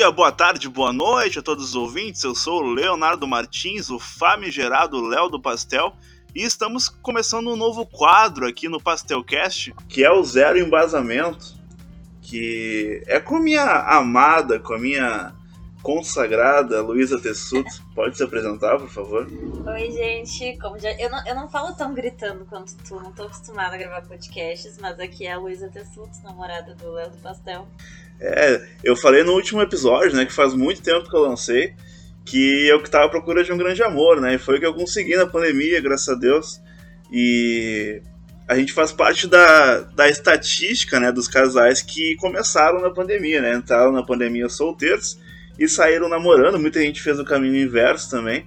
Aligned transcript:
Dia, 0.00 0.10
boa 0.10 0.32
tarde, 0.32 0.66
boa 0.66 0.94
noite 0.94 1.40
a 1.40 1.42
todos 1.42 1.62
os 1.62 1.74
ouvintes. 1.74 2.24
Eu 2.24 2.34
sou 2.34 2.62
o 2.62 2.72
Leonardo 2.72 3.28
Martins, 3.28 3.90
o 3.90 3.98
famigerado 3.98 4.98
Léo 4.98 5.28
do 5.28 5.38
Pastel, 5.38 5.92
e 6.34 6.42
estamos 6.42 6.88
começando 6.88 7.52
um 7.52 7.56
novo 7.56 7.84
quadro 7.84 8.48
aqui 8.48 8.66
no 8.66 8.80
Pastelcast, 8.80 9.74
que 9.90 10.02
é 10.02 10.10
o 10.10 10.24
Zero 10.24 10.58
Embasamento, 10.58 11.54
que 12.22 13.02
é 13.06 13.20
com 13.20 13.36
a 13.36 13.40
minha 13.40 13.62
amada, 13.62 14.58
com 14.58 14.72
a 14.72 14.78
minha 14.78 15.34
consagrada 15.82 16.80
Luísa 16.80 17.20
Tessuto. 17.20 17.70
Pode 17.94 18.16
se 18.16 18.22
apresentar, 18.22 18.78
por 18.78 18.88
favor? 18.88 19.26
Oi, 19.66 19.90
gente. 19.90 20.56
Como 20.58 20.78
já... 20.78 20.92
eu, 20.92 21.10
não, 21.10 21.26
eu 21.26 21.34
não 21.34 21.50
falo 21.50 21.74
tão 21.74 21.92
gritando 21.92 22.46
quanto 22.46 22.74
tu, 22.88 22.96
não 22.96 23.12
tô 23.12 23.24
acostumada 23.24 23.74
a 23.74 23.78
gravar 23.78 24.00
podcasts, 24.08 24.78
mas 24.78 24.98
aqui 24.98 25.26
é 25.26 25.32
a 25.32 25.38
Luísa 25.38 25.68
Tessuto, 25.68 26.22
namorada 26.24 26.74
do 26.74 26.90
Léo 26.90 27.10
do 27.10 27.18
Pastel. 27.18 27.68
É, 28.20 28.60
eu 28.84 28.94
falei 28.94 29.22
no 29.22 29.32
último 29.32 29.62
episódio, 29.62 30.14
né, 30.14 30.26
que 30.26 30.32
faz 30.32 30.54
muito 30.54 30.82
tempo 30.82 31.08
que 31.08 31.16
eu 31.16 31.22
lancei, 31.22 31.72
que 32.24 32.68
eu 32.68 32.82
que 32.82 32.90
tava 32.90 33.06
à 33.06 33.08
procura 33.08 33.42
de 33.42 33.50
um 33.50 33.56
grande 33.56 33.82
amor, 33.82 34.20
né, 34.20 34.34
e 34.34 34.38
foi 34.38 34.56
o 34.56 34.60
que 34.60 34.66
eu 34.66 34.74
consegui 34.74 35.16
na 35.16 35.26
pandemia, 35.26 35.80
graças 35.80 36.08
a 36.08 36.14
Deus. 36.14 36.60
E 37.10 38.02
a 38.46 38.54
gente 38.56 38.72
faz 38.72 38.92
parte 38.92 39.26
da, 39.26 39.80
da 39.80 40.08
estatística, 40.08 41.00
né, 41.00 41.10
dos 41.10 41.28
casais 41.28 41.80
que 41.80 42.14
começaram 42.16 42.80
na 42.80 42.90
pandemia, 42.90 43.40
né, 43.40 43.54
entraram 43.54 43.90
na 43.90 44.02
pandemia 44.02 44.48
solteiros 44.48 45.18
e 45.58 45.66
saíram 45.66 46.08
namorando. 46.08 46.58
Muita 46.58 46.80
gente 46.80 47.00
fez 47.00 47.18
o 47.18 47.24
caminho 47.24 47.56
inverso 47.56 48.10
também. 48.10 48.46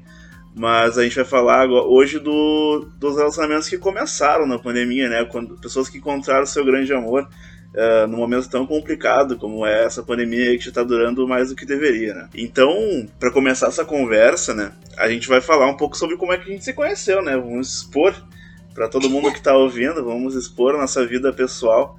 Mas 0.55 0.99
a 0.99 1.03
gente 1.03 1.15
vai 1.15 1.25
falar 1.25 1.61
agora, 1.61 1.83
hoje 1.85 2.19
do, 2.19 2.87
dos 2.99 3.17
relacionamentos 3.17 3.67
que 3.67 3.77
começaram 3.77 4.45
na 4.45 4.59
pandemia, 4.59 5.09
né? 5.09 5.25
Quando, 5.25 5.57
pessoas 5.57 5.89
que 5.89 5.97
encontraram 5.97 6.45
seu 6.45 6.63
grande 6.63 6.93
amor 6.93 7.27
uh, 7.73 8.07
num 8.07 8.17
momento 8.17 8.49
tão 8.49 8.65
complicado 8.65 9.37
como 9.37 9.65
é 9.65 9.85
essa 9.85 10.03
pandemia 10.03 10.57
que 10.57 10.67
está 10.67 10.83
durando 10.83 11.27
mais 11.27 11.49
do 11.49 11.55
que 11.55 11.65
deveria, 11.65 12.13
né? 12.13 12.29
Então, 12.35 13.07
para 13.19 13.31
começar 13.31 13.67
essa 13.67 13.85
conversa, 13.85 14.53
né? 14.53 14.71
A 14.97 15.09
gente 15.09 15.27
vai 15.27 15.41
falar 15.41 15.67
um 15.67 15.77
pouco 15.77 15.97
sobre 15.97 16.17
como 16.17 16.33
é 16.33 16.37
que 16.37 16.49
a 16.49 16.53
gente 16.53 16.63
se 16.63 16.73
conheceu, 16.73 17.21
né? 17.21 17.35
Vamos 17.35 17.79
expor 17.79 18.15
para 18.73 18.87
todo 18.87 19.09
mundo 19.09 19.31
que 19.31 19.37
está 19.37 19.55
ouvindo, 19.55 20.03
vamos 20.03 20.35
expor 20.35 20.77
nossa 20.77 21.05
vida 21.05 21.31
pessoal 21.31 21.97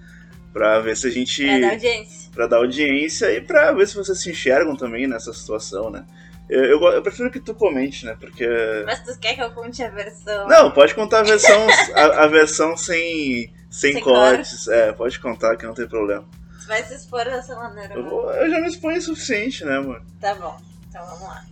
para 0.53 0.79
ver 0.81 0.97
se 0.97 1.09
a 1.09 1.11
gente. 1.11 1.45
Pra 1.45 1.59
dar 1.59 1.71
audiência. 1.71 2.31
Pra 2.33 2.47
dar 2.47 2.57
audiência 2.59 3.33
e 3.33 3.41
pra 3.41 3.73
ver 3.73 3.89
se 3.89 3.97
vocês 3.97 4.21
se 4.21 4.31
enxergam 4.31 4.77
também 4.77 5.07
nessa 5.07 5.33
situação, 5.33 5.91
né? 5.91 6.05
Eu, 6.49 6.65
eu, 6.65 6.83
eu, 6.93 7.03
prefiro 7.03 7.31
que 7.31 7.41
tu 7.41 7.55
comente, 7.55 8.05
né? 8.05 8.17
Porque. 8.19 8.47
Mas 8.85 9.03
tu 9.03 9.19
quer 9.19 9.35
que 9.35 9.43
eu 9.43 9.51
conte 9.53 9.83
a 9.83 9.89
versão? 9.89 10.47
Não, 10.47 10.71
pode 10.71 10.95
contar 10.95 11.21
a 11.21 11.23
versão, 11.23 11.67
a, 11.97 12.25
a 12.25 12.27
versão 12.27 12.77
sem, 12.77 13.53
sem, 13.71 13.95
sem 13.95 14.03
cortes. 14.03 14.69
É, 14.69 14.93
pode 14.93 15.19
contar 15.21 15.57
que 15.57 15.65
não 15.65 15.75
tem 15.75 15.89
problema. 15.89 16.27
Tu 16.61 16.69
vai 16.69 16.83
se 16.83 16.95
expor 16.95 17.25
dessa 17.25 17.55
maneira. 17.57 17.95
Eu, 17.95 18.05
vou, 18.05 18.31
eu 18.31 18.51
já 18.51 18.61
me 18.61 18.69
exponho 18.69 18.99
o 18.99 19.03
suficiente, 19.03 19.65
né, 19.65 19.79
amor? 19.79 20.03
Tá 20.21 20.35
bom, 20.35 20.57
então 20.89 21.05
vamos 21.07 21.29
lá. 21.29 21.45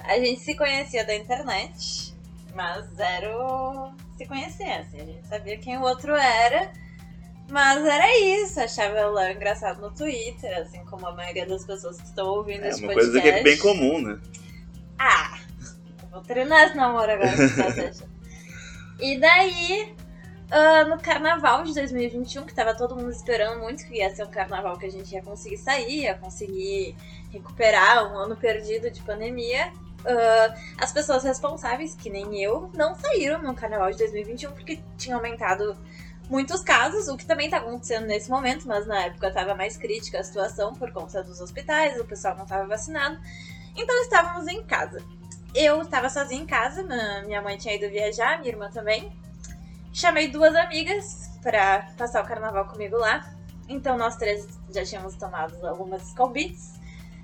A 0.00 0.18
gente 0.18 0.40
se 0.40 0.56
conhecia 0.56 1.04
da 1.04 1.14
internet, 1.14 2.14
mas 2.54 2.86
zero 2.96 3.92
se 4.16 4.26
conhecia, 4.26 4.80
assim. 4.80 5.00
A 5.00 5.04
gente 5.04 5.26
sabia 5.28 5.58
quem 5.58 5.78
o 5.78 5.82
outro 5.82 6.14
era 6.14 6.72
mas 7.50 7.84
era 7.84 8.18
isso, 8.18 8.60
achava 8.60 9.08
o 9.08 9.12
Léo 9.12 9.34
engraçado 9.34 9.80
no 9.80 9.90
Twitter, 9.90 10.58
assim 10.58 10.84
como 10.84 11.06
a 11.06 11.12
maioria 11.12 11.46
das 11.46 11.64
pessoas 11.64 11.96
que 11.96 12.06
estão 12.06 12.26
ouvindo 12.26 12.64
é, 12.64 12.68
esse 12.68 12.82
uma 12.82 12.92
podcast. 12.92 13.12
coisa 13.12 13.20
que 13.20 13.28
é 13.28 13.42
bem 13.42 13.58
comum, 13.58 14.00
né? 14.00 14.18
Ah, 14.98 15.38
vou 16.10 16.20
treinar 16.22 16.66
esse 16.66 16.76
namoro 16.76 17.10
agora, 17.10 17.30
tá 17.36 18.06
E 19.00 19.18
daí, 19.18 19.94
uh, 20.50 20.88
no 20.88 21.00
carnaval 21.00 21.64
de 21.64 21.74
2021, 21.74 22.44
que 22.44 22.54
tava 22.54 22.74
todo 22.74 22.96
mundo 22.96 23.10
esperando 23.10 23.60
muito 23.60 23.86
que 23.86 23.96
ia 23.96 24.14
ser 24.14 24.24
um 24.24 24.30
carnaval 24.30 24.78
que 24.78 24.86
a 24.86 24.90
gente 24.90 25.12
ia 25.12 25.22
conseguir 25.22 25.58
sair, 25.58 26.02
ia 26.02 26.14
conseguir 26.14 26.94
recuperar 27.32 28.12
um 28.12 28.18
ano 28.18 28.36
perdido 28.36 28.90
de 28.90 29.00
pandemia, 29.02 29.72
Uh, 30.00 30.56
as 30.78 30.90
pessoas 30.92 31.24
responsáveis, 31.24 31.94
que 31.94 32.08
nem 32.08 32.42
eu, 32.42 32.70
não 32.74 32.94
saíram 32.94 33.42
no 33.42 33.54
carnaval 33.54 33.90
de 33.90 33.98
2021 33.98 34.52
porque 34.52 34.80
tinha 34.96 35.14
aumentado 35.14 35.76
muitos 36.30 36.62
casos, 36.62 37.08
o 37.08 37.16
que 37.16 37.26
também 37.26 37.46
está 37.46 37.58
acontecendo 37.58 38.06
nesse 38.06 38.30
momento, 38.30 38.66
mas 38.66 38.86
na 38.86 39.06
época 39.06 39.28
estava 39.28 39.54
mais 39.54 39.76
crítica 39.76 40.20
a 40.20 40.24
situação 40.24 40.72
por 40.74 40.92
conta 40.92 41.22
dos 41.22 41.40
hospitais, 41.40 42.00
o 42.00 42.04
pessoal 42.04 42.36
não 42.36 42.44
estava 42.44 42.66
vacinado. 42.66 43.18
Então 43.76 43.94
estávamos 44.02 44.46
em 44.46 44.62
casa. 44.62 45.02
Eu 45.52 45.82
estava 45.82 46.08
sozinha 46.08 46.40
em 46.40 46.46
casa, 46.46 46.84
minha 47.26 47.42
mãe 47.42 47.58
tinha 47.58 47.74
ido 47.74 47.90
viajar, 47.90 48.38
minha 48.38 48.52
irmã 48.52 48.70
também. 48.70 49.12
Chamei 49.92 50.28
duas 50.28 50.54
amigas 50.54 51.28
para 51.42 51.90
passar 51.98 52.22
o 52.22 52.26
carnaval 52.26 52.66
comigo 52.66 52.96
lá. 52.96 53.28
Então 53.68 53.98
nós 53.98 54.16
três 54.16 54.46
já 54.72 54.84
tínhamos 54.84 55.16
tomado 55.16 55.66
algumas 55.66 56.02
Skull 56.08 56.32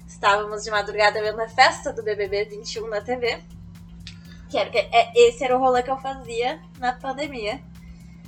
Estávamos 0.09 0.65
de 0.65 0.71
madrugada 0.71 1.21
vendo 1.21 1.41
a 1.41 1.49
festa 1.49 1.93
do 1.93 2.03
BBB 2.03 2.47
21 2.47 2.89
na 2.89 3.01
TV. 3.01 3.41
Que 4.49 4.59
era, 4.59 4.71
é, 4.75 5.13
esse 5.15 5.45
era 5.45 5.57
o 5.57 5.61
rolê 5.61 5.83
que 5.83 5.91
eu 5.91 5.99
fazia 5.99 6.61
na 6.79 6.93
pandemia. 6.93 7.61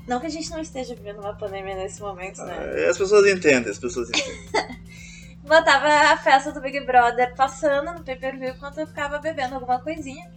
Não 0.09 0.19
que 0.19 0.27
a 0.27 0.31
gente 0.31 0.51
não 0.51 0.59
esteja 0.59 0.95
vivendo 0.95 1.21
uma 1.21 1.35
pandemia 1.35 1.77
nesse 1.77 2.01
momento, 2.01 2.43
né? 2.43 2.57
Ah, 2.57 2.91
as 2.91 2.97
pessoas 2.97 3.27
entendem, 3.27 3.71
as 3.71 3.79
pessoas 3.79 4.09
entendem. 4.09 4.79
Botava 5.45 5.87
a 5.87 6.17
festa 6.17 6.51
do 6.51 6.61
Big 6.63 6.81
Brother 6.81 7.35
passando 7.35 7.93
no 7.93 8.03
pay-per-view 8.03 8.51
enquanto 8.51 8.79
eu 8.79 8.87
ficava 8.87 9.19
bebendo 9.19 9.55
alguma 9.55 9.79
coisinha. 9.81 10.31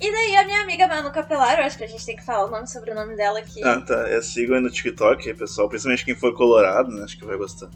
E 0.00 0.12
daí 0.12 0.36
a 0.36 0.44
minha 0.44 0.60
amiga 0.60 0.86
Manu 0.86 1.10
Capelar, 1.10 1.58
eu 1.58 1.64
acho 1.64 1.78
que 1.78 1.84
a 1.84 1.88
gente 1.88 2.04
tem 2.04 2.16
que 2.16 2.24
falar 2.24 2.46
o 2.46 2.50
nome 2.50 2.68
sobre 2.68 2.90
o 2.90 2.94
nome 2.94 3.16
dela 3.16 3.38
aqui. 3.38 3.62
Ah, 3.64 3.80
tá. 3.80 4.08
É, 4.08 4.20
sigam 4.20 4.60
no 4.60 4.70
TikTok, 4.70 5.34
pessoal. 5.34 5.68
Principalmente 5.68 6.04
quem 6.04 6.14
for 6.14 6.34
colorado, 6.34 6.90
né? 6.90 7.04
Acho 7.04 7.18
que 7.18 7.24
vai 7.24 7.36
gostar. 7.36 7.68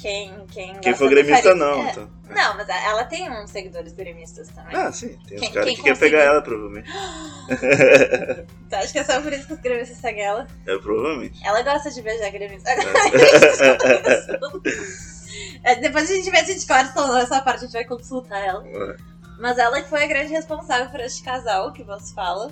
Quem, 0.00 0.46
quem, 0.46 0.78
quem 0.80 0.94
for 0.94 1.10
gremista, 1.10 1.54
não. 1.54 1.86
É. 1.86 1.90
Então, 1.90 2.10
é. 2.30 2.34
Não, 2.34 2.56
mas 2.56 2.68
ela 2.68 3.04
tem 3.04 3.30
uns 3.30 3.50
seguidores 3.50 3.92
gremistas 3.92 4.48
também. 4.48 4.74
Ah, 4.74 4.90
sim. 4.90 5.18
Tem 5.28 5.38
uns 5.38 5.48
caras 5.48 5.74
que 5.74 5.82
querem 5.82 5.98
pegar 5.98 6.20
ela, 6.20 6.40
provavelmente. 6.40 6.88
tu 8.70 8.74
acha 8.74 8.92
que 8.92 8.98
é 8.98 9.04
só 9.04 9.20
por 9.20 9.30
isso 9.30 9.46
que 9.46 9.52
os 9.52 9.60
gremistas 9.60 9.98
seguem 9.98 10.24
ela? 10.24 10.46
É, 10.66 10.78
provavelmente. 10.78 11.38
Ela 11.46 11.60
gosta 11.62 11.90
de 11.90 12.00
beijar 12.00 12.30
gremista. 12.30 12.70
É. 15.62 15.76
Depois 15.76 16.10
a 16.10 16.14
gente 16.14 16.28
vê 16.28 16.38
se 16.38 16.50
a 16.50 16.54
gente 16.54 16.66
corta 16.66 17.18
essa 17.18 17.40
parte, 17.40 17.58
a 17.58 17.66
gente 17.66 17.72
vai 17.72 17.84
consultar 17.84 18.40
ela. 18.40 18.66
É. 18.66 18.96
Mas 19.38 19.58
ela 19.58 19.80
foi 19.84 20.02
a 20.02 20.06
grande 20.06 20.32
responsável 20.32 20.90
por 20.90 20.98
este 20.98 21.22
casal 21.22 21.72
que 21.72 21.84
você 21.84 22.12
fala. 22.12 22.50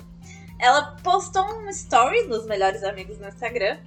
Ela 0.57 0.95
postou 1.03 1.43
um 1.43 1.69
story 1.69 2.27
dos 2.27 2.45
melhores 2.45 2.83
amigos 2.83 3.19
no 3.19 3.27
Instagram 3.27 3.79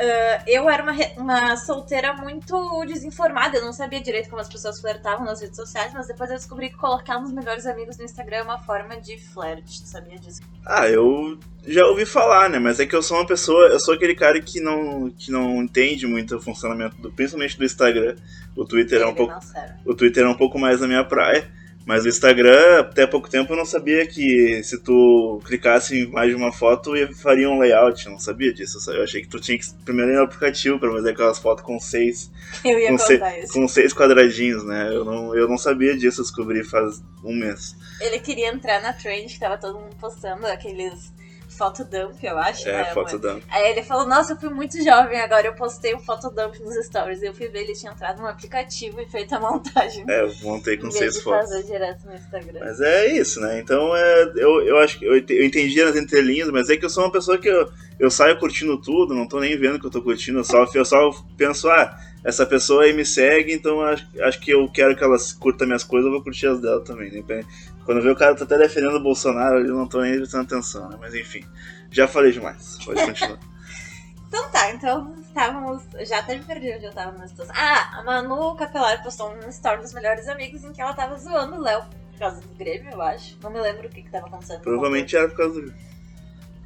Uh, 0.00 0.42
eu 0.46 0.66
era 0.70 0.82
uma, 0.82 0.94
uma 1.18 1.56
solteira 1.58 2.14
muito 2.14 2.86
desinformada, 2.86 3.58
eu 3.58 3.62
não 3.62 3.72
sabia 3.72 4.00
direito 4.00 4.30
como 4.30 4.40
as 4.40 4.48
pessoas 4.48 4.80
flertavam 4.80 5.26
nas 5.26 5.42
redes 5.42 5.56
sociais, 5.56 5.92
mas 5.92 6.06
depois 6.06 6.30
eu 6.30 6.36
descobri 6.36 6.70
que 6.70 6.76
colocar 6.76 7.18
uns 7.18 7.30
melhores 7.30 7.66
amigos 7.66 7.98
no 7.98 8.04
Instagram 8.04 8.38
é 8.38 8.42
uma 8.42 8.58
forma 8.58 8.98
de 8.98 9.18
flerte, 9.18 9.86
sabia 9.86 10.18
disso? 10.18 10.40
Ah, 10.64 10.88
eu 10.88 11.38
já 11.66 11.84
ouvi 11.84 12.06
falar, 12.06 12.48
né? 12.48 12.58
Mas 12.58 12.80
é 12.80 12.86
que 12.86 12.96
eu 12.96 13.02
sou 13.02 13.18
uma 13.18 13.26
pessoa, 13.26 13.66
eu 13.66 13.78
sou 13.78 13.92
aquele 13.92 14.14
cara 14.14 14.40
que 14.40 14.58
não, 14.58 15.10
que 15.10 15.30
não 15.30 15.62
entende 15.62 16.06
muito 16.06 16.34
o 16.36 16.40
funcionamento, 16.40 16.96
do, 16.96 17.12
principalmente 17.12 17.58
do 17.58 17.64
Instagram. 17.66 18.16
O 18.56 18.64
Twitter 18.64 19.02
é 19.02 19.06
um 19.06 19.14
pouco, 19.14 19.38
o 19.84 19.94
Twitter 19.94 20.24
é 20.24 20.28
um 20.28 20.34
pouco 20.34 20.58
mais 20.58 20.82
a 20.82 20.86
minha 20.86 21.04
praia. 21.04 21.46
Mas 21.86 22.04
o 22.04 22.08
Instagram, 22.08 22.80
até 22.80 23.06
pouco 23.06 23.28
tempo, 23.28 23.52
eu 23.52 23.56
não 23.56 23.64
sabia 23.64 24.06
que 24.06 24.62
se 24.62 24.78
tu 24.78 25.40
clicasse 25.44 25.98
em 25.98 26.06
mais 26.06 26.28
de 26.28 26.36
uma 26.36 26.52
foto, 26.52 26.92
faria 27.16 27.48
um 27.48 27.58
layout. 27.58 28.04
Eu 28.04 28.12
não 28.12 28.18
sabia 28.18 28.52
disso. 28.52 28.78
Eu 28.90 29.02
achei 29.02 29.22
que 29.22 29.28
tu 29.28 29.40
tinha 29.40 29.58
que 29.58 29.66
primeiro 29.84 30.12
ir 30.12 30.16
no 30.16 30.22
aplicativo 30.22 30.78
para 30.78 30.90
fazer 30.92 31.10
aquelas 31.10 31.38
fotos 31.38 31.64
com 31.64 31.80
seis. 31.80 32.30
Eu 32.64 32.78
ia 32.78 32.88
com, 32.88 32.98
seis, 32.98 33.50
com 33.50 33.68
seis 33.68 33.94
quadradinhos, 33.94 34.64
né? 34.64 34.88
Eu 34.94 35.04
não, 35.04 35.34
eu 35.34 35.48
não 35.48 35.56
sabia 35.56 35.96
disso, 35.96 36.22
descobri 36.22 36.62
faz 36.62 37.02
um 37.24 37.34
mês. 37.34 37.74
Ele 38.00 38.18
queria 38.20 38.48
entrar 38.48 38.82
na 38.82 38.92
trend 38.92 39.32
que 39.32 39.40
tava 39.40 39.56
todo 39.56 39.78
mundo 39.78 39.96
postando 39.96 40.46
aqueles 40.46 41.12
fotodump, 41.50 42.16
eu 42.22 42.38
acho. 42.38 42.68
É, 42.68 42.72
né, 42.72 42.84
fotodump. 42.94 43.42
Aí 43.50 43.70
ele 43.70 43.82
falou, 43.82 44.06
nossa, 44.06 44.32
eu 44.32 44.36
fui 44.36 44.48
muito 44.48 44.82
jovem, 44.82 45.20
agora 45.20 45.46
eu 45.46 45.54
postei 45.54 45.94
um 45.94 46.00
fotodump 46.00 46.58
nos 46.60 46.74
stories. 46.86 47.22
Eu 47.22 47.34
fui 47.34 47.48
ver, 47.48 47.62
ele 47.62 47.74
tinha 47.74 47.92
entrado 47.92 48.20
no 48.20 48.28
aplicativo 48.28 49.00
e 49.00 49.06
feito 49.06 49.34
a 49.34 49.40
montagem. 49.40 50.04
É, 50.08 50.22
eu 50.22 50.32
montei 50.42 50.76
com 50.76 50.90
seis 50.90 51.20
fotos. 51.20 51.50
fazer 51.50 51.64
direto 51.64 52.06
no 52.06 52.14
Instagram. 52.14 52.60
Mas 52.60 52.80
é 52.80 53.12
isso, 53.16 53.40
né? 53.40 53.58
Então 53.58 53.94
é, 53.94 54.32
eu, 54.36 54.62
eu 54.62 54.78
acho 54.78 54.98
que 54.98 55.04
eu, 55.04 55.12
eu 55.14 55.44
entendi 55.44 55.82
nas 55.84 55.96
entrelinhas, 55.96 56.50
mas 56.50 56.70
é 56.70 56.76
que 56.76 56.84
eu 56.84 56.90
sou 56.90 57.04
uma 57.04 57.12
pessoa 57.12 57.38
que 57.38 57.48
eu, 57.48 57.70
eu 57.98 58.10
saio 58.10 58.38
curtindo 58.38 58.80
tudo, 58.80 59.14
não 59.14 59.26
tô 59.28 59.40
nem 59.40 59.58
vendo 59.58 59.78
que 59.78 59.86
eu 59.86 59.90
tô 59.90 60.00
curtindo, 60.00 60.38
eu 60.38 60.44
só, 60.44 60.66
eu 60.74 60.84
só 60.84 61.10
penso, 61.36 61.68
ah, 61.68 61.98
essa 62.24 62.44
pessoa 62.44 62.84
aí 62.84 62.92
me 62.92 63.04
segue, 63.04 63.52
então 63.52 63.80
acho, 63.80 64.06
acho 64.22 64.40
que 64.40 64.50
eu 64.50 64.68
quero 64.70 64.96
que 64.96 65.02
ela 65.02 65.16
curta 65.38 65.64
minhas 65.64 65.84
coisas, 65.84 66.06
eu 66.06 66.12
vou 66.12 66.22
curtir 66.22 66.46
as 66.46 66.60
dela 66.60 66.82
também. 66.84 67.10
Né? 67.10 67.44
Quando 67.84 68.02
vê 68.02 68.10
o 68.10 68.16
cara 68.16 68.34
tá 68.34 68.44
até 68.44 68.58
defendendo 68.58 68.96
o 68.96 69.02
Bolsonaro, 69.02 69.66
eu 69.66 69.74
não 69.74 69.88
tô 69.88 70.00
nem 70.02 70.16
prestando 70.16 70.44
atenção, 70.44 70.88
né? 70.88 70.96
Mas 71.00 71.14
enfim. 71.14 71.44
Já 71.90 72.06
falei 72.06 72.30
demais. 72.30 72.78
Pode 72.84 73.04
continuar. 73.04 73.38
então 74.28 74.50
tá, 74.50 74.72
então 74.72 75.14
estávamos. 75.20 75.82
Já 76.06 76.18
até 76.18 76.36
me 76.36 76.44
perdi 76.44 76.72
onde 76.74 76.84
eu 76.84 76.92
tava 76.92 77.16
na 77.18 77.26
situação. 77.26 77.54
Ah, 77.56 77.98
a 77.98 78.04
Manu 78.04 78.54
Capelar 78.54 79.02
postou 79.02 79.34
um 79.34 79.48
story 79.48 79.80
dos 79.80 79.92
melhores 79.92 80.28
amigos 80.28 80.62
em 80.62 80.72
que 80.72 80.80
ela 80.80 80.92
tava 80.92 81.18
zoando 81.18 81.56
o 81.56 81.60
Léo 81.60 81.82
por 82.12 82.18
causa 82.18 82.40
do 82.40 82.54
Grêmio, 82.54 82.90
eu 82.92 83.02
acho. 83.02 83.36
Não 83.42 83.50
me 83.50 83.60
lembro 83.60 83.88
o 83.88 83.90
que, 83.90 84.02
que 84.02 84.10
tava 84.10 84.26
acontecendo. 84.26 84.60
Provavelmente 84.60 85.16
era 85.16 85.28
por 85.28 85.36
causa 85.36 85.60
do. 85.60 85.74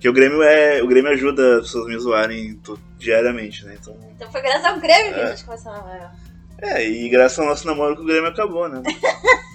Porque 0.05 0.11
o 0.11 0.13
Grêmio 0.13 0.43
é. 0.43 0.83
O 0.83 0.87
Grêmio 0.87 1.11
ajuda 1.13 1.61
as 1.61 1.63
pessoas 1.63 1.87
a 1.87 1.89
me 1.89 1.99
zoarem 1.99 2.61
diariamente, 2.99 3.65
né? 3.65 3.79
Então. 3.81 3.97
Então 4.15 4.31
foi 4.31 4.43
graças 4.43 4.67
ao 4.67 4.79
Grêmio 4.79 5.13
é. 5.13 5.15
que 5.15 5.21
a 5.21 5.27
gente 5.29 5.45
começou 5.47 5.73
a 5.73 6.13
É, 6.59 6.87
e 6.87 7.09
graças 7.09 7.39
ao 7.39 7.47
nosso 7.47 7.67
namoro 7.67 7.97
que 7.97 8.03
o 8.03 8.05
Grêmio 8.05 8.29
acabou, 8.29 8.69
né? 8.69 8.83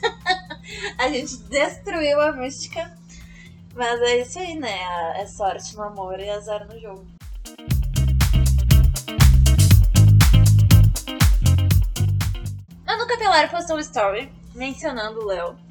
a 0.97 1.07
gente 1.09 1.37
destruiu 1.43 2.19
a 2.19 2.31
mística. 2.31 2.91
Mas 3.75 4.01
é 4.01 4.21
isso 4.21 4.39
aí, 4.39 4.55
né? 4.55 4.75
É 5.21 5.27
sorte 5.27 5.75
no 5.75 5.83
amor 5.83 6.19
e 6.19 6.27
azar 6.27 6.67
no 6.67 6.79
jogo. 6.81 7.05
A 12.87 12.97
Nuca 12.97 13.19
Telar 13.19 13.51
postou 13.51 13.75
um 13.75 13.79
story 13.79 14.31
mencionando 14.55 15.19
o 15.19 15.25
Léo. 15.27 15.68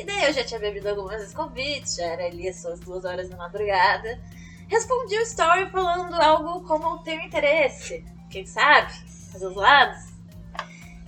E 0.00 0.04
daí 0.04 0.24
eu 0.24 0.32
já 0.32 0.42
tinha 0.42 0.58
bebido 0.58 0.88
algumas 0.88 1.22
esconvites, 1.22 1.96
já 1.96 2.06
era 2.06 2.24
ali 2.24 2.48
as 2.48 2.56
suas 2.56 2.80
duas 2.80 3.04
horas 3.04 3.28
da 3.28 3.36
madrugada. 3.36 4.18
Respondi 4.66 5.14
o 5.14 5.22
story 5.24 5.68
falando 5.68 6.14
algo 6.14 6.66
como 6.66 7.02
tenho 7.02 7.20
interesse. 7.20 8.02
Quem 8.30 8.46
sabe? 8.46 8.94
Fazer 9.30 9.46
os 9.46 9.54
lados. 9.54 10.02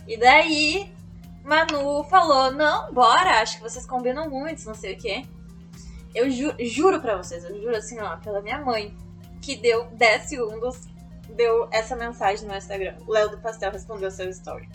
E 0.07 0.19
daí, 0.19 0.93
Manu 1.43 2.05
falou: 2.05 2.53
Não, 2.53 2.93
bora, 2.93 3.41
acho 3.41 3.57
que 3.57 3.63
vocês 3.63 3.87
combinam 3.87 4.29
muito, 4.29 4.63
não 4.67 4.75
sei 4.75 4.93
o 4.93 4.99
quê. 4.99 5.25
Eu 6.15 6.31
ju 6.31 6.55
juro 6.61 7.01
pra 7.01 7.17
vocês, 7.17 7.43
eu 7.45 7.63
juro 7.63 7.75
assim, 7.75 7.99
ó, 7.99 8.19
pela 8.19 8.43
minha 8.43 8.59
mãe, 8.59 8.95
que 9.41 9.57
deu 9.57 9.87
10 9.93 10.29
segundos, 10.29 10.81
deu 11.31 11.67
essa 11.73 11.97
mensagem 11.97 12.47
no 12.47 12.55
Instagram. 12.55 12.99
O 13.07 13.13
Léo 13.13 13.31
do 13.31 13.39
Pastel 13.39 13.73
respondeu 13.73 14.11
seu 14.11 14.29
story. 14.29 14.69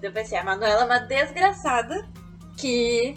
Eu 0.00 0.12
pensei, 0.12 0.38
a 0.38 0.44
Manuela 0.44 0.82
é 0.82 0.84
uma 0.84 1.00
desgraçada 1.00 2.08
que 2.56 3.16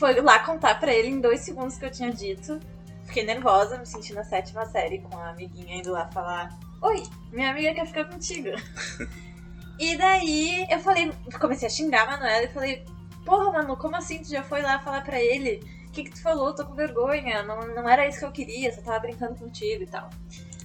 foi 0.00 0.18
lá 0.22 0.38
contar 0.38 0.80
pra 0.80 0.94
ele 0.94 1.08
em 1.08 1.20
dois 1.20 1.40
segundos 1.40 1.76
que 1.76 1.84
eu 1.84 1.90
tinha 1.90 2.10
dito. 2.10 2.58
Fiquei 3.04 3.22
nervosa, 3.22 3.76
me 3.76 3.84
senti 3.84 4.14
na 4.14 4.24
sétima 4.24 4.64
série 4.64 4.98
com 4.98 5.16
a 5.18 5.28
amiguinha 5.28 5.76
indo 5.76 5.92
lá 5.92 6.10
falar: 6.10 6.58
Oi, 6.80 7.02
minha 7.30 7.50
amiga 7.50 7.74
quer 7.74 7.86
ficar 7.86 8.06
contigo. 8.06 8.48
e 9.78 9.96
daí 9.98 10.66
eu 10.70 10.80
falei, 10.80 11.12
comecei 11.38 11.68
a 11.68 11.70
xingar 11.70 12.04
a 12.04 12.12
Manuela 12.12 12.44
e 12.44 12.48
falei: 12.48 12.84
Porra, 13.26 13.52
Manu, 13.52 13.76
como 13.76 13.94
assim? 13.94 14.22
Tu 14.22 14.30
já 14.30 14.42
foi 14.42 14.62
lá 14.62 14.78
falar 14.80 15.04
pra 15.04 15.20
ele? 15.20 15.62
O 15.88 15.90
que, 15.92 16.04
que 16.04 16.10
tu 16.12 16.22
falou? 16.22 16.54
Tô 16.54 16.64
com 16.64 16.74
vergonha, 16.74 17.42
não, 17.42 17.60
não 17.74 17.86
era 17.86 18.08
isso 18.08 18.20
que 18.20 18.24
eu 18.24 18.32
queria, 18.32 18.72
só 18.72 18.80
tava 18.80 19.00
brincando 19.00 19.34
contigo 19.34 19.82
e 19.82 19.86
tal. 19.86 20.08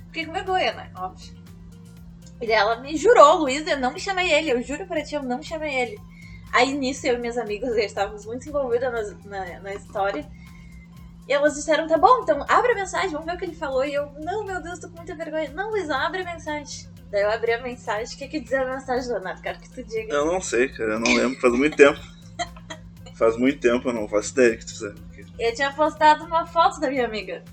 Fiquei 0.07 0.25
com 0.25 0.31
vergonha, 0.31 0.71
né? 0.73 0.91
Óbvio. 0.95 1.35
E 2.41 2.51
ela 2.51 2.79
me 2.79 2.95
jurou, 2.95 3.39
Luísa, 3.39 3.71
eu 3.71 3.79
não 3.79 3.91
me 3.91 3.99
chamei 3.99 4.31
ele, 4.31 4.51
eu 4.51 4.61
juro 4.61 4.85
pra 4.85 5.03
ti, 5.03 5.15
eu 5.15 5.23
não 5.23 5.39
me 5.39 5.43
chamei 5.43 5.75
ele. 5.75 5.99
Aí 6.51 6.73
nisso 6.73 7.05
eu 7.05 7.15
e 7.15 7.17
minhas 7.17 7.37
amigas 7.37 7.75
estávamos 7.77 8.25
muito 8.25 8.47
envolvidas 8.47 9.15
na, 9.25 9.45
na, 9.45 9.59
na, 9.59 9.73
história. 9.73 10.25
E 11.27 11.33
elas 11.33 11.55
disseram, 11.55 11.87
tá 11.87 11.97
bom, 11.97 12.21
então 12.21 12.45
abre 12.47 12.71
a 12.71 12.75
mensagem, 12.75 13.09
vamos 13.09 13.25
ver 13.25 13.35
o 13.35 13.37
que 13.37 13.45
ele 13.45 13.55
falou. 13.55 13.83
E 13.83 13.93
eu, 13.93 14.11
não, 14.19 14.45
meu 14.45 14.61
Deus, 14.61 14.79
tô 14.79 14.89
com 14.89 14.97
muita 14.97 15.15
vergonha. 15.15 15.49
Não, 15.51 15.71
Luísa, 15.71 15.95
abre 15.95 16.21
a 16.21 16.33
mensagem. 16.33 16.87
Daí 17.11 17.21
eu 17.21 17.31
abri 17.31 17.53
a 17.53 17.61
mensagem, 17.61 18.15
o 18.15 18.17
que 18.17 18.27
que 18.27 18.39
dizia 18.39 18.61
a 18.61 18.75
mensagem, 18.75 19.09
Leonardo? 19.09 19.41
Quero 19.41 19.59
que 19.59 19.69
tu 19.69 19.83
diga. 19.83 20.13
Eu 20.13 20.25
não 20.25 20.41
sei, 20.41 20.69
cara, 20.69 20.93
eu 20.93 20.99
não 20.99 21.13
lembro, 21.13 21.39
faz 21.39 21.53
muito 21.53 21.77
tempo. 21.77 21.99
faz 23.15 23.37
muito 23.37 23.59
tempo, 23.59 23.89
eu 23.89 23.93
não 23.93 24.07
faço 24.07 24.33
ideia 24.33 24.57
que 24.57 24.65
tu 24.65 24.71
sabe. 24.71 25.01
Eu 25.37 25.53
tinha 25.53 25.71
postado 25.73 26.25
uma 26.25 26.45
foto 26.45 26.79
da 26.79 26.89
minha 26.89 27.05
amiga. 27.05 27.43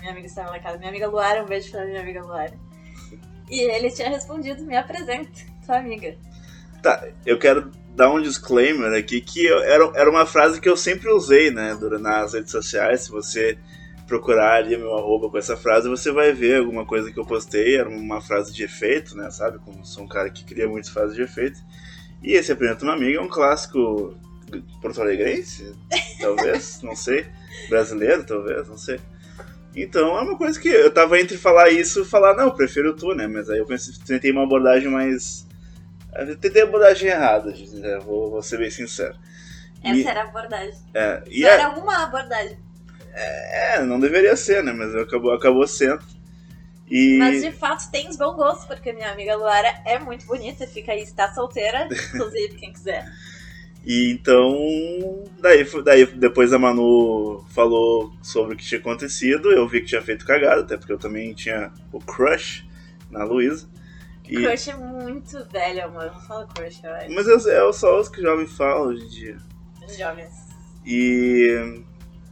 Minha 0.00 0.12
amiga 0.12 0.26
estava 0.26 0.50
lá 0.50 0.58
casa. 0.58 0.78
Minha 0.78 0.90
amiga 0.90 1.08
Luara, 1.08 1.42
um 1.42 1.46
beijo 1.46 1.70
pra 1.70 1.84
minha 1.84 2.00
amiga 2.00 2.22
Luara. 2.22 2.54
E 3.48 3.60
ele 3.60 3.90
tinha 3.90 4.08
respondido, 4.08 4.64
me 4.64 4.76
apresenta, 4.76 5.30
sua 5.64 5.78
amiga. 5.78 6.16
Tá, 6.82 7.08
eu 7.24 7.38
quero 7.38 7.70
dar 7.96 8.12
um 8.12 8.20
disclaimer 8.20 8.92
aqui 8.92 9.22
que 9.22 9.46
eu, 9.46 9.58
era, 9.62 9.90
era 9.94 10.10
uma 10.10 10.26
frase 10.26 10.60
que 10.60 10.68
eu 10.68 10.76
sempre 10.76 11.10
usei, 11.10 11.50
né, 11.50 11.76
nas 11.98 12.34
redes 12.34 12.52
sociais. 12.52 13.04
Se 13.04 13.10
você 13.10 13.56
procurar 14.06 14.56
ali 14.56 14.76
meu 14.76 14.94
arroba 14.94 15.30
com 15.30 15.38
essa 15.38 15.56
frase, 15.56 15.88
você 15.88 16.12
vai 16.12 16.32
ver 16.32 16.58
alguma 16.58 16.84
coisa 16.84 17.10
que 17.10 17.18
eu 17.18 17.24
postei. 17.24 17.76
Era 17.76 17.88
uma 17.88 18.20
frase 18.20 18.52
de 18.52 18.62
efeito, 18.62 19.16
né, 19.16 19.30
sabe? 19.30 19.58
Como 19.58 19.84
sou 19.84 20.04
um 20.04 20.08
cara 20.08 20.28
que 20.28 20.44
cria 20.44 20.68
muitas 20.68 20.90
frases 20.90 21.16
de 21.16 21.22
efeito. 21.22 21.58
E 22.22 22.34
esse 22.34 22.52
apresenta 22.52 22.84
uma 22.84 22.92
amiga 22.92 23.18
é 23.18 23.20
um 23.20 23.28
clássico 23.28 24.14
porto-alegrense, 24.80 25.74
talvez, 26.20 26.80
não 26.84 26.94
sei. 26.94 27.24
Brasileiro, 27.70 28.24
talvez, 28.24 28.68
não 28.68 28.76
sei. 28.76 29.00
Então 29.74 30.18
é 30.18 30.22
uma 30.22 30.36
coisa 30.36 30.60
que 30.60 30.68
eu 30.68 30.90
tava 30.90 31.18
entre 31.18 31.38
falar 31.38 31.70
isso 31.70 32.02
e 32.02 32.04
falar, 32.04 32.34
não, 32.34 32.50
prefiro 32.50 32.94
tu, 32.94 33.14
né? 33.14 33.26
Mas 33.26 33.48
aí 33.48 33.58
eu 33.58 33.66
pensei, 33.66 33.94
tentei 34.06 34.30
uma 34.30 34.44
abordagem 34.44 34.90
mais. 34.90 35.45
Eu 36.18 36.36
tentei 36.36 36.62
a 36.62 36.64
abordagem 36.64 37.08
errada, 37.08 37.52
né? 37.74 37.98
vou, 37.98 38.30
vou 38.30 38.42
ser 38.42 38.58
bem 38.58 38.70
sincero. 38.70 39.16
Essa 39.82 39.96
e, 39.96 40.06
era 40.06 40.22
a 40.22 40.24
abordagem. 40.24 40.74
É, 40.94 41.22
e 41.26 41.42
Só 41.42 41.48
é, 41.48 41.50
era 41.52 41.68
uma 41.70 42.02
abordagem. 42.04 42.58
É, 43.12 43.82
não 43.82 43.98
deveria 43.98 44.36
ser, 44.36 44.62
né? 44.62 44.72
Mas 44.72 44.94
acabou, 44.94 45.32
acabou 45.32 45.66
sendo. 45.66 46.04
E... 46.88 47.18
Mas 47.18 47.42
de 47.42 47.50
fato 47.50 47.90
tens 47.90 48.16
bom 48.16 48.34
gosto, 48.34 48.66
porque 48.66 48.92
minha 48.92 49.10
amiga 49.10 49.34
Luara 49.36 49.80
é 49.84 49.98
muito 49.98 50.26
bonita, 50.26 50.66
fica 50.66 50.92
aí, 50.92 51.02
está 51.02 51.32
solteira, 51.32 51.88
inclusive, 52.14 52.54
quem 52.54 52.72
quiser. 52.72 53.04
E 53.84 54.10
então, 54.10 55.24
daí, 55.40 55.64
daí 55.84 56.06
depois 56.06 56.52
a 56.52 56.58
Manu 56.58 57.44
falou 57.50 58.12
sobre 58.20 58.54
o 58.54 58.56
que 58.56 58.64
tinha 58.64 58.80
acontecido, 58.80 59.50
eu 59.50 59.66
vi 59.66 59.80
que 59.80 59.86
tinha 59.86 60.02
feito 60.02 60.26
cagada, 60.26 60.62
até 60.62 60.76
porque 60.76 60.92
eu 60.92 60.98
também 60.98 61.32
tinha 61.34 61.72
o 61.92 62.00
crush 62.00 62.64
na 63.10 63.24
Luísa. 63.24 63.68
E... 64.28 64.42
Crush 64.42 64.70
é 64.70 64.76
muito 64.76 65.44
velho, 65.46 65.84
amor, 65.84 66.06
não 66.06 66.20
fala 66.22 66.46
crush, 66.46 66.82
eu 66.82 66.94
acho. 66.94 67.12
Mas 67.12 67.46
é, 67.46 67.68
é 67.68 67.72
só 67.72 68.00
os 68.00 68.08
que 68.08 68.20
jovens 68.20 68.56
falam 68.56 68.88
hoje 68.88 69.04
em 69.04 69.08
dia. 69.08 69.36
Os 69.86 69.96
jovens. 69.96 70.32
E 70.84 71.82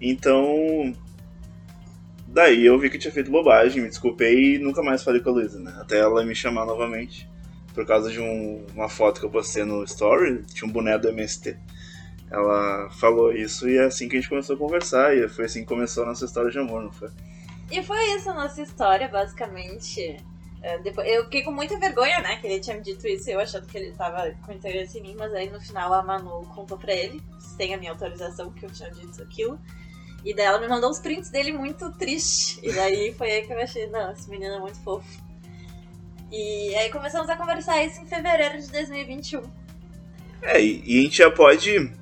então, 0.01 0.95
daí 2.27 2.67
eu 2.67 2.79
vi 2.79 2.91
que 2.91 2.99
tinha 2.99 3.13
feito 3.13 3.31
bobagem, 3.31 3.83
me 3.83 3.89
desculpei 3.89 4.57
e 4.57 4.59
nunca 4.59 4.83
mais 4.83 5.03
falei 5.03 5.21
com 5.21 5.31
a 5.31 5.33
Luísa, 5.33 5.59
né? 5.61 5.77
Até 5.81 5.99
ela 5.99 6.25
me 6.25 6.35
chamar 6.35 6.67
novamente 6.67 7.29
por 7.75 7.85
causa 7.85 8.11
de 8.11 8.21
um, 8.21 8.65
uma 8.73 8.89
foto 8.89 9.19
que 9.19 9.27
eu 9.27 9.31
postei 9.31 9.65
no 9.65 9.83
Story, 9.83 10.45
tinha 10.55 10.69
um 10.69 10.73
boneco 10.73 11.03
do 11.03 11.09
MST. 11.09 11.57
Ela 12.31 12.89
falou 12.91 13.33
isso 13.33 13.69
e 13.69 13.77
é 13.77 13.85
assim 13.85 14.09
que 14.09 14.17
a 14.17 14.21
gente 14.21 14.29
começou 14.29 14.55
a 14.55 14.59
conversar, 14.59 15.17
e 15.17 15.29
foi 15.29 15.45
assim 15.45 15.61
que 15.61 15.67
começou 15.67 16.05
a 16.05 16.07
nossa 16.07 16.25
história 16.25 16.51
de 16.51 16.59
amor, 16.59 16.83
não 16.83 16.93
foi? 16.93 17.11
E 17.71 17.83
foi 17.83 18.01
isso 18.15 18.31
a 18.31 18.35
nossa 18.35 18.63
história, 18.63 19.09
basicamente. 19.09 20.17
É, 20.65 20.79
depois, 20.79 21.07
eu 21.07 21.25
fiquei 21.25 21.43
com 21.43 21.53
muita 21.53 21.79
vergonha, 21.79 22.23
né, 22.23 22.37
que 22.37 22.47
ele 22.47 22.59
tinha 22.59 22.75
me 22.75 22.83
dito 22.83 23.07
isso, 23.07 23.29
eu 23.29 23.39
achando 23.39 23.67
que 23.67 23.77
ele 23.77 23.93
tava 23.93 24.35
com 24.47 24.51
interesse 24.51 24.99
em 24.99 25.03
mim, 25.03 25.15
mas 25.15 25.31
aí 25.35 25.51
no 25.51 25.61
final 25.61 25.93
a 25.93 26.03
Manu 26.03 26.47
contou 26.55 26.79
pra 26.79 26.95
ele, 26.95 27.21
sem 27.39 27.75
a 27.75 27.77
minha 27.77 27.91
autorização, 27.91 28.51
que 28.51 28.65
eu 28.65 28.71
tinha 28.71 28.91
dito 28.91 29.23
aquilo. 29.23 29.61
E 30.25 30.35
daí 30.35 30.47
ela 30.47 30.59
me 30.59 30.67
mandou 30.67 30.89
os 30.89 30.99
prints 30.99 31.29
dele 31.29 31.53
muito 31.53 31.93
triste. 31.93 32.59
E 32.63 32.73
daí 32.73 33.13
foi 33.13 33.31
aí 33.31 33.47
que 33.47 33.53
eu 33.53 33.61
achei, 33.61 33.87
não, 33.89 34.11
esse 34.11 34.27
menino 34.31 34.55
é 34.55 34.59
muito 34.59 34.83
fofo. 34.83 35.07
E 36.33 36.75
aí 36.77 36.91
começamos 36.91 37.29
a 37.29 37.37
conversar 37.37 37.85
isso 37.85 38.01
em 38.01 38.07
fevereiro 38.07 38.59
de 38.59 38.73
2021. 38.73 39.43
É, 40.41 40.65
e 40.65 40.99
a 40.99 41.03
gente 41.03 41.19
já 41.19 41.31
pode 41.31 41.93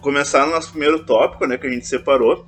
começar 0.00 0.46
no 0.46 0.52
nosso 0.52 0.70
primeiro 0.70 1.04
tópico, 1.04 1.46
né, 1.46 1.58
que 1.58 1.66
a 1.66 1.70
gente 1.70 1.86
separou, 1.86 2.46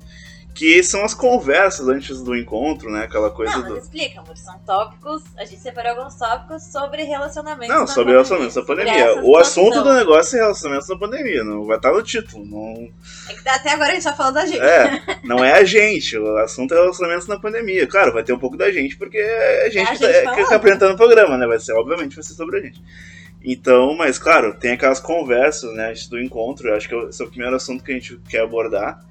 que 0.53 0.83
são 0.83 1.03
as 1.03 1.13
conversas 1.13 1.87
antes 1.87 2.21
do 2.21 2.35
encontro, 2.35 2.89
né? 2.91 3.03
Aquela 3.03 3.29
coisa 3.31 3.53
não, 3.53 3.61
mas 3.61 3.71
do. 3.71 3.77
explica, 3.79 4.19
amor. 4.19 4.37
São 4.37 4.59
tópicos. 4.59 5.23
A 5.37 5.45
gente 5.45 5.61
separou 5.61 5.97
alguns 5.97 6.15
tópicos 6.15 6.63
sobre 6.63 7.03
relacionamentos. 7.03 7.75
Não, 7.75 7.87
sobre 7.87 8.11
relacionamentos 8.13 8.55
na 8.55 8.63
pandemia. 8.63 9.21
O 9.23 9.37
assunto 9.37 9.81
do 9.81 9.93
negócio 9.93 10.37
é 10.37 10.41
relacionamentos 10.41 10.89
na 10.89 10.97
pandemia. 10.97 11.43
Não 11.43 11.65
vai 11.65 11.77
estar 11.77 11.91
no 11.91 12.03
título. 12.03 12.45
Não... 12.45 12.89
É 13.29 13.33
que 13.33 13.49
até 13.49 13.71
agora 13.71 13.91
a 13.91 13.93
gente 13.93 14.03
tá 14.03 14.13
falando 14.13 14.35
da 14.35 14.45
gente. 14.45 14.61
É, 14.61 15.01
não 15.23 15.43
é 15.43 15.53
a 15.53 15.63
gente. 15.63 16.17
O 16.17 16.37
assunto 16.37 16.73
é 16.73 16.77
relacionamentos 16.77 17.27
na 17.27 17.39
pandemia. 17.39 17.87
Claro, 17.87 18.13
vai 18.13 18.23
ter 18.23 18.33
um 18.33 18.39
pouco 18.39 18.57
da 18.57 18.71
gente, 18.71 18.97
porque 18.97 19.17
é 19.17 19.65
a 19.65 19.69
gente, 19.69 19.77
é 19.77 19.81
a 19.81 19.87
que, 19.87 20.13
gente 20.13 20.23
tá, 20.23 20.35
que 20.35 20.49
tá 20.49 20.55
apresentando 20.55 20.93
o 20.93 20.97
programa, 20.97 21.37
né? 21.37 21.47
Vai 21.47 21.59
ser, 21.59 21.73
obviamente, 21.73 22.15
vai 22.15 22.23
ser 22.23 22.33
sobre 22.33 22.59
a 22.59 22.61
gente. 22.61 22.81
Então, 23.43 23.95
mas 23.95 24.19
claro, 24.19 24.53
tem 24.53 24.73
aquelas 24.73 24.99
conversas, 24.99 25.73
né, 25.73 25.89
antes 25.89 26.07
do 26.07 26.21
encontro. 26.21 26.67
Eu 26.67 26.75
acho 26.75 26.87
que 26.87 26.95
esse 26.95 27.21
é 27.21 27.25
o 27.25 27.29
primeiro 27.29 27.55
assunto 27.55 27.83
que 27.83 27.91
a 27.91 27.95
gente 27.95 28.19
quer 28.29 28.41
abordar 28.41 29.03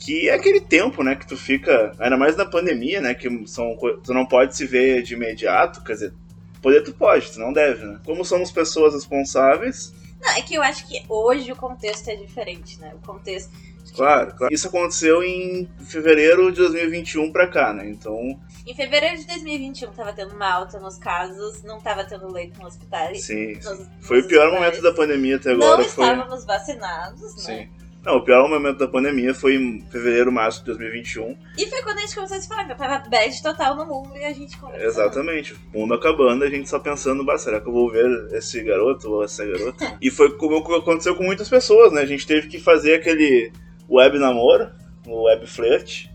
que 0.00 0.30
é 0.30 0.34
aquele 0.34 0.60
tempo, 0.60 1.04
né, 1.04 1.14
que 1.14 1.26
tu 1.26 1.36
fica, 1.36 1.92
ainda 1.98 2.16
mais 2.16 2.34
na 2.34 2.46
pandemia, 2.46 3.02
né, 3.02 3.14
que 3.14 3.28
são, 3.46 3.76
tu 4.02 4.14
não 4.14 4.24
pode 4.24 4.56
se 4.56 4.66
ver 4.66 5.02
de 5.02 5.12
imediato, 5.12 5.84
quer 5.84 5.92
dizer, 5.92 6.14
poder 6.62 6.82
tu 6.82 6.94
pode, 6.94 7.30
tu 7.30 7.38
não 7.38 7.52
deve, 7.52 7.84
né? 7.84 8.00
Como 8.04 8.24
somos 8.24 8.50
pessoas 8.50 8.94
responsáveis... 8.94 9.92
Não, 10.20 10.30
é 10.32 10.42
que 10.42 10.54
eu 10.54 10.62
acho 10.62 10.86
que 10.86 11.02
hoje 11.08 11.52
o 11.52 11.56
contexto 11.56 12.08
é 12.08 12.16
diferente, 12.16 12.80
né, 12.80 12.92
o 12.94 13.06
contexto... 13.06 13.52
Claro, 13.94 14.34
claro. 14.36 14.54
Isso 14.54 14.68
aconteceu 14.68 15.22
em 15.22 15.68
fevereiro 15.84 16.50
de 16.50 16.58
2021 16.58 17.30
pra 17.30 17.46
cá, 17.46 17.74
né, 17.74 17.86
então... 17.90 18.40
Em 18.66 18.74
fevereiro 18.74 19.18
de 19.18 19.26
2021 19.26 19.92
tava 19.92 20.14
tendo 20.14 20.34
uma 20.34 20.50
alta 20.50 20.80
nos 20.80 20.96
casos, 20.96 21.62
não 21.62 21.78
tava 21.78 22.04
tendo 22.04 22.32
leito 22.32 22.58
no 22.58 22.66
hospital. 22.66 23.14
Sim, 23.16 23.54
nos, 23.54 23.86
foi 24.00 24.18
nos 24.18 24.26
o 24.26 24.28
pior 24.28 24.50
momento 24.50 24.80
da 24.80 24.92
pandemia 24.92 25.36
até 25.36 25.52
agora. 25.52 25.82
Não 25.82 25.88
foi... 25.88 26.04
estávamos 26.04 26.44
vacinados, 26.46 27.36
né? 27.36 27.42
Sim. 27.42 27.89
Né? 28.04 28.10
Não, 28.10 28.16
o 28.16 28.24
pior 28.24 28.48
momento 28.48 28.78
da 28.78 28.88
pandemia 28.88 29.34
foi 29.34 29.56
em 29.56 29.80
fevereiro, 29.90 30.32
março 30.32 30.60
de 30.60 30.66
2021. 30.66 31.36
E 31.58 31.66
foi 31.66 31.82
quando 31.82 31.98
a 31.98 32.00
gente 32.00 32.14
começou 32.14 32.36
a 32.36 32.40
se 32.40 32.48
falar 32.48 32.64
que 32.64 32.72
eu 32.72 32.76
tava 32.76 33.08
bad 33.08 33.42
total 33.42 33.76
no 33.76 33.86
mundo 33.86 34.16
e 34.16 34.24
a 34.24 34.32
gente 34.32 34.56
conversou. 34.58 34.88
Exatamente. 34.88 35.54
O 35.74 35.80
mundo 35.80 35.94
acabando, 35.94 36.44
a 36.44 36.50
gente 36.50 36.68
só 36.68 36.78
pensando, 36.78 37.24
bah, 37.24 37.36
será 37.38 37.60
que 37.60 37.68
eu 37.68 37.72
vou 37.72 37.90
ver 37.90 38.06
esse 38.32 38.62
garoto 38.62 39.10
ou 39.10 39.24
essa 39.24 39.44
garota? 39.44 39.96
e 40.00 40.10
foi 40.10 40.36
como 40.36 40.56
aconteceu 40.74 41.14
com 41.14 41.24
muitas 41.24 41.48
pessoas, 41.48 41.92
né? 41.92 42.00
A 42.00 42.06
gente 42.06 42.26
teve 42.26 42.48
que 42.48 42.58
fazer 42.58 42.94
aquele 42.94 43.52
web 43.88 44.18
namoro, 44.18 44.70
o 45.06 45.24
web 45.24 45.46
flirt. 45.46 46.06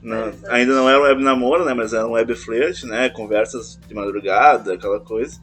Não, 0.00 0.32
ainda 0.48 0.74
não 0.74 0.88
era 0.88 1.00
um 1.00 1.02
web 1.02 1.22
namoro, 1.22 1.64
né? 1.64 1.74
Mas 1.74 1.92
era 1.92 2.06
um 2.06 2.12
web 2.12 2.34
flirt, 2.34 2.84
né? 2.84 3.08
Conversas 3.10 3.78
de 3.86 3.94
madrugada, 3.94 4.74
aquela 4.74 5.00
coisa. 5.00 5.40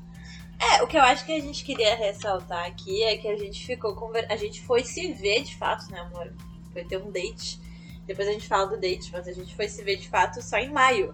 É, 0.60 0.82
o 0.84 0.88
que 0.88 0.98
eu 0.98 1.02
acho 1.02 1.26
que 1.26 1.34
a 1.34 1.40
gente 1.40 1.64
queria 1.64 1.96
ressaltar 1.96 2.66
aqui 2.66 3.04
é 3.04 3.18
que 3.18 3.28
a 3.28 3.36
gente 3.36 3.66
ficou 3.66 3.96
conver... 3.96 4.26
a 4.32 4.36
gente 4.36 4.62
foi 4.62 4.84
se 4.84 5.14
ver 5.14 5.44
de 5.44 5.56
fato, 5.58 5.90
né, 5.92 6.00
amor? 6.00 6.34
Foi 6.72 6.84
ter 6.84 6.98
um 6.98 7.12
date. 7.12 7.60
Depois 8.06 8.28
a 8.28 8.32
gente 8.32 8.48
fala 8.48 8.68
do 8.68 8.80
date, 8.80 9.12
mas 9.12 9.28
a 9.28 9.34
gente 9.34 9.56
foi 9.56 9.68
se 9.68 9.84
ver 9.84 9.98
de 9.98 10.08
fato 10.08 10.42
só 10.42 10.58
em 10.58 10.72
maio. 10.72 11.14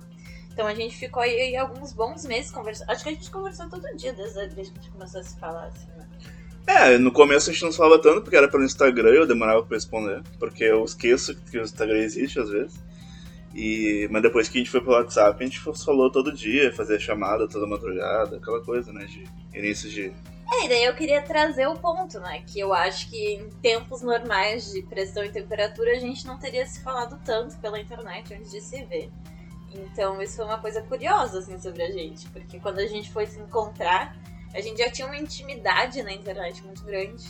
Então 0.54 0.68
a 0.68 0.74
gente 0.74 0.96
ficou 0.96 1.24
aí 1.24 1.56
alguns 1.56 1.94
bons 1.94 2.26
meses 2.26 2.52
conversando. 2.52 2.90
Acho 2.90 3.04
que 3.04 3.10
a 3.10 3.14
gente 3.14 3.32
conversou 3.32 3.70
todo 3.70 3.96
dia 3.96 4.14
desde 4.14 4.54
que 4.54 4.62
a 4.62 4.64
gente 4.64 4.92
começou 4.92 5.22
a 5.22 5.24
se 5.24 5.40
falar, 5.40 5.66
assim, 5.68 5.88
né? 5.98 6.08
É, 6.68 6.98
no 6.98 7.12
começo 7.12 7.50
a 7.50 7.54
gente 7.54 7.64
não 7.64 7.72
falava 7.72 8.02
tanto 8.02 8.22
porque 8.22 8.36
era 8.36 8.48
pelo 8.48 8.64
Instagram 8.64 9.12
e 9.12 9.18
eu 9.18 9.28
demorava 9.28 9.64
pra 9.64 9.76
responder. 9.76 10.22
Porque 10.38 10.64
eu 10.64 10.84
esqueço 10.84 11.36
que 11.36 11.58
o 11.58 11.64
Instagram 11.64 12.00
existe 12.00 12.40
às 12.40 12.50
vezes. 12.50 12.80
E, 13.53 14.08
mas 14.10 14.22
depois 14.22 14.48
que 14.48 14.58
a 14.58 14.62
gente 14.62 14.72
foi 14.72 14.81
pro 14.81 14.93
WhatsApp, 14.93 15.41
a 15.41 15.46
gente 15.46 15.60
falou 15.60 16.10
todo 16.10 16.31
dia, 16.31 16.74
fazia 16.74 16.98
chamada 16.98 17.48
toda 17.48 17.67
madrugada, 17.67 18.38
aquela 18.38 18.63
coisa, 18.63 18.93
né? 18.93 19.05
De 19.05 19.25
início 19.53 19.89
de. 19.89 20.13
É, 20.53 20.65
e 20.65 20.70
daí 20.70 20.84
eu 20.84 20.96
queria 20.96 21.22
trazer 21.22 21.67
o 21.67 21.75
ponto, 21.75 22.20
né? 22.20 22.43
Que 22.48 22.60
eu 22.60 22.74
acho 22.74 23.10
que 23.10 23.36
em 23.36 23.50
tempos 23.62 24.01
normais 24.01 24.72
de 24.72 24.81
pressão 24.84 25.24
e 25.24 25.29
temperatura 25.29 25.91
a 25.91 26.00
gente 26.00 26.25
não 26.25 26.38
teria 26.38 26.65
se 26.65 26.81
falado 26.81 27.20
tanto 27.25 27.58
pela 27.60 27.79
internet 27.79 28.34
antes 28.34 28.51
de 28.51 28.62
se 28.62 28.84
ver. 28.86 29.10
Então 29.74 30.22
isso 30.22 30.38
foi 30.38 30.46
uma 30.46 30.60
coisa 30.60 30.81
curiosa, 30.81 31.39
assim, 31.39 31.58
sobre 31.60 31.84
a 31.84 31.91
gente. 31.91 32.27
Porque 32.29 32.60
quando 32.60 32.79
a 32.79 32.88
gente 32.88 33.12
foi 33.12 33.25
se 33.25 33.39
encontrar, 33.39 34.15
a 34.53 34.62
gente 34.62 34.79
já 34.79 34.89
tinha 34.89 35.08
uma 35.08 35.17
intimidade 35.17 36.03
na 36.03 36.12
internet 36.12 36.63
muito 36.63 36.84
grande. 36.84 37.24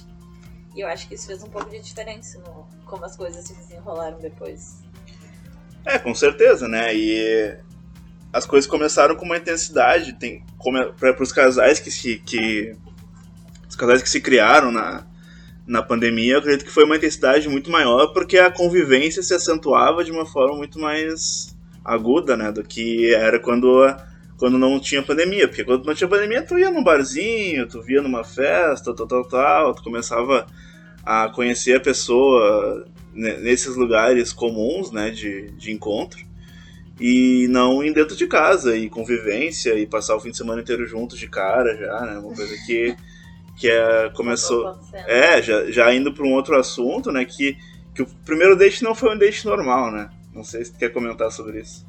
E 0.75 0.81
eu 0.81 0.87
acho 0.87 1.07
que 1.07 1.15
isso 1.15 1.27
fez 1.27 1.43
um 1.43 1.49
pouco 1.49 1.69
de 1.69 1.79
diferença 1.79 2.39
no 2.39 2.67
como 2.85 3.05
as 3.05 3.15
coisas 3.15 3.45
se 3.45 3.53
desenrolaram 3.55 4.19
depois. 4.19 4.83
É, 5.85 5.97
com 5.97 6.13
certeza, 6.13 6.67
né? 6.67 6.95
E 6.95 7.57
as 8.31 8.45
coisas 8.45 8.69
começaram 8.69 9.15
com 9.15 9.25
uma 9.25 9.37
intensidade. 9.37 10.13
Tem 10.13 10.43
para 10.99 11.23
os 11.23 11.31
casais 11.31 11.79
que 11.79 11.91
se 11.91 12.17
que 12.25 12.75
os 13.67 13.75
casais 13.75 14.01
que 14.01 14.09
se 14.09 14.21
criaram 14.21 14.71
na 14.71 15.05
na 15.67 15.81
pandemia, 15.81 16.33
eu 16.33 16.39
acredito 16.39 16.65
que 16.65 16.71
foi 16.71 16.83
uma 16.83 16.97
intensidade 16.97 17.47
muito 17.47 17.71
maior 17.71 18.07
porque 18.07 18.37
a 18.37 18.51
convivência 18.51 19.21
se 19.21 19.33
acentuava 19.33 20.03
de 20.03 20.11
uma 20.11 20.25
forma 20.25 20.57
muito 20.57 20.79
mais 20.79 21.55
aguda, 21.85 22.35
né, 22.35 22.51
do 22.51 22.63
que 22.63 23.13
era 23.13 23.39
quando 23.39 23.87
quando 24.37 24.57
não 24.57 24.79
tinha 24.79 25.03
pandemia, 25.03 25.47
porque 25.47 25.63
quando 25.63 25.85
não 25.85 25.93
tinha 25.93 26.07
pandemia 26.07 26.41
tu 26.41 26.57
ia 26.57 26.71
num 26.71 26.83
barzinho, 26.83 27.67
tu 27.67 27.81
via 27.81 28.01
numa 28.01 28.23
festa, 28.23 28.93
tal, 28.93 29.07
tal, 29.07 29.27
tal, 29.27 29.75
tu 29.75 29.83
começava 29.83 30.47
a 31.05 31.29
conhecer 31.29 31.75
a 31.75 31.79
pessoa 31.79 32.85
nesses 33.13 33.75
lugares 33.75 34.31
comuns, 34.31 34.91
né, 34.91 35.09
de, 35.09 35.51
de 35.51 35.71
encontro, 35.71 36.25
e 36.99 37.47
não 37.49 37.83
em 37.83 37.91
dentro 37.91 38.15
de 38.15 38.27
casa, 38.27 38.75
e 38.75 38.89
convivência, 38.89 39.73
e 39.73 39.85
passar 39.85 40.15
o 40.15 40.19
fim 40.19 40.31
de 40.31 40.37
semana 40.37 40.61
inteiro 40.61 40.85
juntos 40.85 41.17
de 41.17 41.27
cara 41.27 41.75
já, 41.75 42.01
né, 42.01 42.19
uma 42.19 42.33
coisa 42.35 42.55
que, 42.65 42.95
que 43.57 43.69
é, 43.69 44.09
começou... 44.15 44.79
É, 45.07 45.41
já, 45.41 45.69
já 45.71 45.93
indo 45.93 46.13
para 46.13 46.25
um 46.25 46.33
outro 46.33 46.57
assunto, 46.57 47.11
né, 47.11 47.25
que, 47.25 47.57
que 47.93 48.01
o 48.01 48.07
primeiro 48.25 48.55
date 48.55 48.83
não 48.83 48.95
foi 48.95 49.15
um 49.15 49.17
date 49.17 49.45
normal, 49.45 49.91
né, 49.91 50.09
não 50.33 50.43
sei 50.43 50.63
se 50.63 50.71
tu 50.71 50.79
quer 50.79 50.89
comentar 50.89 51.31
sobre 51.31 51.59
isso. 51.61 51.85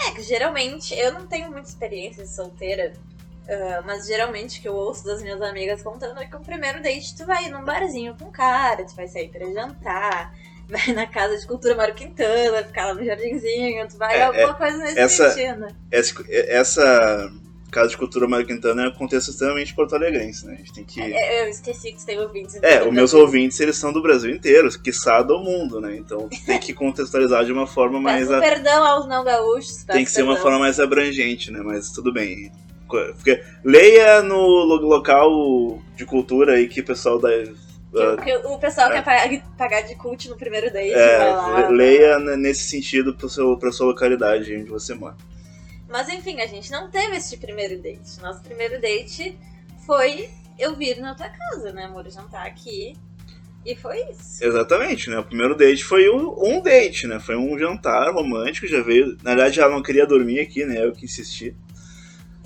É, 0.00 0.10
que 0.12 0.22
geralmente, 0.22 0.94
eu 0.94 1.12
não 1.12 1.26
tenho 1.26 1.50
muita 1.50 1.68
experiência 1.68 2.24
de 2.24 2.30
solteira, 2.30 2.92
Uh, 3.42 3.82
mas 3.84 4.06
geralmente 4.06 4.60
que 4.60 4.68
eu 4.68 4.74
ouço 4.74 5.04
das 5.04 5.20
minhas 5.20 5.42
amigas 5.42 5.82
contando 5.82 6.18
é 6.20 6.26
que 6.26 6.36
o 6.36 6.40
primeiro 6.40 6.80
date 6.80 7.16
tu 7.16 7.26
vai 7.26 7.48
num 7.48 7.64
barzinho 7.64 8.14
com 8.16 8.26
o 8.26 8.32
cara, 8.32 8.84
tu 8.84 8.94
vai 8.94 9.08
sair 9.08 9.30
pra 9.30 9.50
jantar, 9.52 10.32
vai 10.68 10.94
na 10.94 11.06
casa 11.06 11.36
de 11.36 11.46
cultura 11.46 11.74
Mário 11.74 11.94
Quintana, 11.94 12.62
ficar 12.62 12.86
lá 12.86 12.94
no 12.94 13.04
jardinzinho, 13.04 13.88
tu 13.88 13.98
vai 13.98 14.16
é, 14.16 14.22
alguma 14.22 14.50
é, 14.50 14.54
coisa 14.54 14.78
nesse 14.78 14.98
essa, 14.98 15.30
sentido. 15.30 15.66
Essa, 15.90 16.24
essa 16.30 17.32
casa 17.72 17.88
de 17.88 17.96
cultura 17.96 18.28
Mário 18.28 18.46
Quintana 18.46 18.84
é 18.84 18.88
um 18.88 18.92
contexto 18.92 19.30
extremamente 19.30 19.74
porto-alegrense, 19.74 20.46
né? 20.46 20.52
A 20.52 20.56
gente 20.56 20.72
tem 20.74 20.84
que. 20.84 21.00
É, 21.00 21.42
eu 21.42 21.48
esqueci 21.48 21.90
que 21.92 22.00
você 22.00 22.06
tem 22.06 22.20
ouvintes. 22.20 22.62
É, 22.62 22.86
os 22.86 22.92
meus 22.92 23.14
ouvintes 23.14 23.58
eles 23.58 23.76
são 23.76 23.92
do 23.92 24.02
Brasil 24.02 24.30
inteiro, 24.30 24.68
quiçá 24.78 25.22
do 25.22 25.38
mundo, 25.40 25.80
né? 25.80 25.96
Então 25.96 26.28
tem 26.46 26.60
que 26.60 26.72
contextualizar 26.72 27.44
de 27.44 27.52
uma 27.52 27.66
forma 27.66 27.98
mais. 28.00 28.28
Peço 28.28 28.34
a... 28.34 28.40
perdão 28.40 28.84
aos 28.84 29.08
não 29.08 29.24
gaúchos. 29.24 29.82
Tem 29.84 30.04
que 30.04 30.10
ser 30.10 30.22
uma 30.22 30.36
forma 30.36 30.60
mais 30.60 30.78
abrangente, 30.78 31.50
né? 31.50 31.60
Mas 31.64 31.90
tudo 31.90 32.12
bem. 32.12 32.52
Porque, 33.14 33.42
leia 33.64 34.22
no 34.22 34.64
local 34.64 35.80
de 35.96 36.04
cultura 36.04 36.54
aí 36.54 36.68
que 36.68 36.80
o 36.80 36.84
pessoal 36.84 37.18
da. 37.18 37.28
Uh, 37.30 38.54
o 38.54 38.58
pessoal 38.58 38.90
é. 38.90 39.02
quer 39.02 39.42
pagar, 39.58 39.82
de 39.82 39.94
cult 39.96 40.28
no 40.28 40.36
primeiro 40.36 40.72
date. 40.72 40.94
É, 40.94 41.18
lá, 41.18 41.68
leia 41.68 42.18
né? 42.18 42.36
nesse 42.36 42.64
sentido 42.68 43.14
pro 43.14 43.28
seu, 43.28 43.56
pra 43.58 43.70
sua 43.70 43.86
localidade 43.86 44.56
onde 44.56 44.70
você 44.70 44.94
mora. 44.94 45.16
Mas 45.88 46.08
enfim, 46.08 46.40
a 46.40 46.46
gente 46.46 46.70
não 46.70 46.90
teve 46.90 47.16
esse 47.16 47.36
primeiro 47.36 47.80
date. 47.82 48.18
Nosso 48.22 48.42
primeiro 48.42 48.80
date 48.80 49.36
foi 49.86 50.30
eu 50.58 50.74
vir 50.74 50.98
na 51.00 51.14
tua 51.14 51.28
casa, 51.28 51.70
né, 51.72 51.84
amor? 51.84 52.08
Jantar 52.08 52.46
aqui. 52.46 52.94
E 53.64 53.76
foi 53.76 53.98
isso. 54.10 54.44
Exatamente, 54.44 55.08
né? 55.08 55.18
O 55.18 55.24
primeiro 55.24 55.54
date 55.54 55.84
foi 55.84 56.08
um 56.10 56.60
date, 56.60 57.06
né? 57.06 57.20
Foi 57.20 57.36
um 57.36 57.56
jantar 57.56 58.12
romântico, 58.12 58.66
já 58.66 58.82
veio. 58.82 59.16
Na 59.22 59.34
verdade, 59.34 59.60
ela 59.60 59.72
não 59.72 59.82
queria 59.82 60.06
dormir 60.06 60.40
aqui, 60.40 60.64
né? 60.64 60.84
Eu 60.84 60.92
que 60.92 61.04
insisti. 61.04 61.54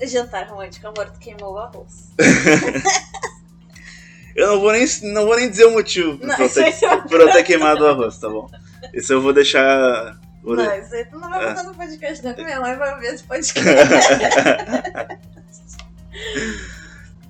Jantar 0.03 0.49
romântico, 0.49 0.87
amor, 0.87 1.11
tu 1.11 1.19
queimou 1.19 1.55
o 1.55 1.59
arroz. 1.59 2.13
eu 4.37 4.49
não 4.49 4.61
vou, 4.61 4.73
nem, 4.73 4.87
não 5.05 5.25
vou 5.25 5.37
nem 5.37 5.49
dizer 5.49 5.65
o 5.67 5.73
motivo 5.73 6.19
não, 6.25 6.37
por, 6.37 6.45
eu 6.45 6.53
ter, 6.53 6.85
é 6.85 6.97
por 6.97 7.21
eu 7.21 7.33
ter 7.33 7.43
queimado 7.45 7.85
o 7.85 7.89
arroz, 7.89 8.19
tá 8.19 8.29
bom? 8.29 8.51
Isso 8.93 9.13
eu 9.13 9.23
vou 9.23 9.33
deixar. 9.33 10.19
Vou 10.43 10.57
não, 10.57 10.65
de... 10.65 10.81
isso 10.81 10.95
aí 10.95 11.05
tu 11.07 11.19
não 11.19 11.31
vai 11.31 11.49
botar 11.49 11.63
é. 11.63 11.65
no 11.65 11.75
podcast, 11.75 12.25
não, 12.25 12.35
que 12.35 12.45
minha 12.45 12.61
mãe 12.61 12.77
vai 12.77 13.01
ver 13.01 13.15
esse 13.15 13.25
podcast. 13.25 13.67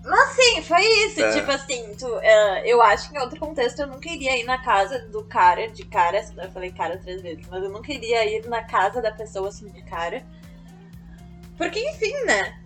Mas 0.06 0.36
sim, 0.36 0.62
foi 0.62 0.82
isso. 1.06 1.20
É. 1.20 1.32
Tipo 1.32 1.50
assim, 1.50 1.94
tu, 1.98 2.06
uh, 2.06 2.58
eu 2.64 2.80
acho 2.80 3.10
que 3.10 3.16
em 3.16 3.20
outro 3.20 3.38
contexto 3.40 3.80
eu 3.80 3.88
nunca 3.88 4.08
iria 4.08 4.38
ir 4.38 4.44
na 4.44 4.62
casa 4.62 5.00
do 5.08 5.24
cara, 5.24 5.68
de 5.68 5.84
cara. 5.84 6.24
Eu 6.42 6.50
falei 6.52 6.70
cara 6.70 6.96
três 6.98 7.20
vezes, 7.20 7.44
mas 7.50 7.62
eu 7.62 7.70
nunca 7.70 7.92
iria 7.92 8.24
ir 8.24 8.48
na 8.48 8.62
casa 8.62 9.02
da 9.02 9.10
pessoa 9.10 9.48
assim 9.48 9.68
de 9.68 9.82
cara. 9.82 10.24
Porque, 11.56 11.80
enfim, 11.80 12.12
né? 12.24 12.58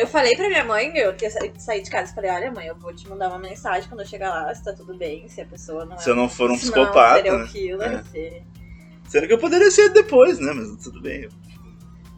Eu 0.00 0.06
falei 0.06 0.36
pra 0.36 0.48
minha 0.48 0.64
mãe, 0.64 0.96
eu 0.96 1.16
tinha 1.16 1.30
saído 1.30 1.84
de 1.84 1.90
casa 1.90 2.12
e 2.12 2.14
falei, 2.14 2.30
olha 2.30 2.52
mãe, 2.52 2.66
eu 2.68 2.76
vou 2.76 2.94
te 2.94 3.08
mandar 3.08 3.28
uma 3.28 3.38
mensagem 3.38 3.88
quando 3.88 4.00
eu 4.00 4.06
chegar 4.06 4.30
lá, 4.30 4.54
se 4.54 4.62
tá 4.62 4.72
tudo 4.72 4.96
bem, 4.96 5.28
se 5.28 5.40
a 5.40 5.46
pessoa 5.46 5.84
não 5.84 5.96
é. 5.96 5.98
Se 5.98 6.10
eu 6.10 6.14
não 6.14 6.28
for 6.28 6.50
um 6.50 6.56
psicopata. 6.56 7.30
Não, 7.30 7.46
killer, 7.48 7.98
é. 7.98 8.02
se... 8.04 8.42
Sendo 9.08 9.26
que 9.26 9.32
eu 9.32 9.38
poderia 9.38 9.70
ser 9.70 9.88
depois, 9.88 10.38
né? 10.38 10.52
Mas 10.52 10.84
tudo 10.84 11.00
bem. 11.00 11.28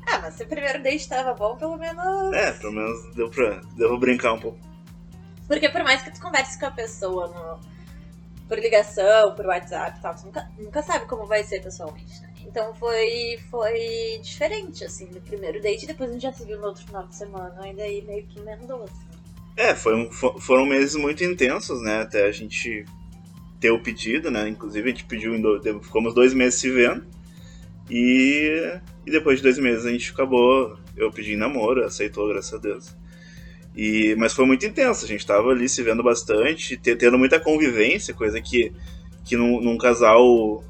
Ah, 0.07 0.19
mas 0.19 0.35
se 0.35 0.42
o 0.42 0.47
primeiro 0.47 0.83
date 0.83 1.09
tava 1.09 1.33
bom, 1.35 1.57
pelo 1.57 1.78
menos. 1.78 2.33
É, 2.35 2.52
pelo 2.52 2.73
menos 2.73 3.14
deu 3.14 3.30
pra, 3.30 3.61
deu 3.76 3.88
pra 3.88 3.99
brincar 3.99 4.33
um 4.35 4.40
pouco. 4.40 4.59
Porque 5.47 5.69
por 5.69 5.83
mais 5.83 6.02
que 6.02 6.11
tu 6.11 6.21
converse 6.21 6.59
com 6.59 6.66
a 6.66 6.71
pessoa 6.71 7.28
no, 7.28 7.61
por 8.49 8.59
ligação, 8.59 9.35
por 9.37 9.47
WhatsApp 9.47 9.99
e 9.99 10.02
tal, 10.02 10.14
tu 10.14 10.26
nunca, 10.26 10.50
nunca 10.59 10.83
sabe 10.83 11.07
como 11.07 11.25
vai 11.26 11.45
ser 11.45 11.62
pessoalmente, 11.62 12.21
né? 12.21 12.29
Então 12.50 12.75
foi, 12.75 13.38
foi 13.49 14.19
diferente, 14.21 14.85
assim, 14.85 15.07
do 15.07 15.21
primeiro 15.21 15.62
date. 15.62 15.87
Depois 15.87 16.11
a 16.11 16.12
gente 16.12 16.23
já 16.23 16.33
se 16.33 16.45
viu 16.45 16.59
no 16.59 16.66
outro 16.66 16.85
final 16.85 17.07
de 17.07 17.14
semana, 17.14 17.54
ainda 17.62 17.85
aí 17.85 18.02
meio 18.02 18.26
que 18.26 18.40
emendou, 18.40 18.83
assim. 18.83 19.07
É, 19.57 19.73
foi 19.73 19.95
um, 19.95 20.11
foram 20.11 20.66
meses 20.66 20.97
muito 20.97 21.23
intensos, 21.23 21.80
né? 21.80 22.00
Até 22.00 22.25
a 22.25 22.33
gente 22.33 22.85
ter 23.61 23.71
o 23.71 23.80
pedido, 23.80 24.33
né? 24.33 24.49
Inclusive 24.49 24.88
a 24.88 24.92
gente 24.92 25.04
pediu, 25.04 25.33
ficamos 25.80 26.12
dois 26.12 26.35
meses 26.35 26.59
se 26.59 26.69
vendo. 26.71 27.07
E, 27.88 28.80
e 29.07 29.11
depois 29.11 29.38
de 29.38 29.45
dois 29.45 29.59
meses 29.59 29.87
a 29.87 29.90
gente 29.90 30.11
acabou, 30.11 30.76
eu 30.97 31.12
pedi 31.12 31.37
namoro, 31.37 31.85
aceitou, 31.85 32.26
graças 32.28 32.52
a 32.52 32.59
Deus. 32.59 32.97
E, 33.76 34.16
mas 34.16 34.33
foi 34.33 34.45
muito 34.45 34.66
intenso, 34.66 35.04
a 35.04 35.09
gente 35.09 35.25
tava 35.25 35.50
ali 35.50 35.69
se 35.69 35.83
vendo 35.85 36.02
bastante, 36.02 36.76
tendo 36.76 37.16
muita 37.16 37.38
convivência, 37.38 38.12
coisa 38.12 38.40
que, 38.40 38.73
que 39.25 39.37
num, 39.37 39.61
num 39.61 39.78
casal 39.78 40.64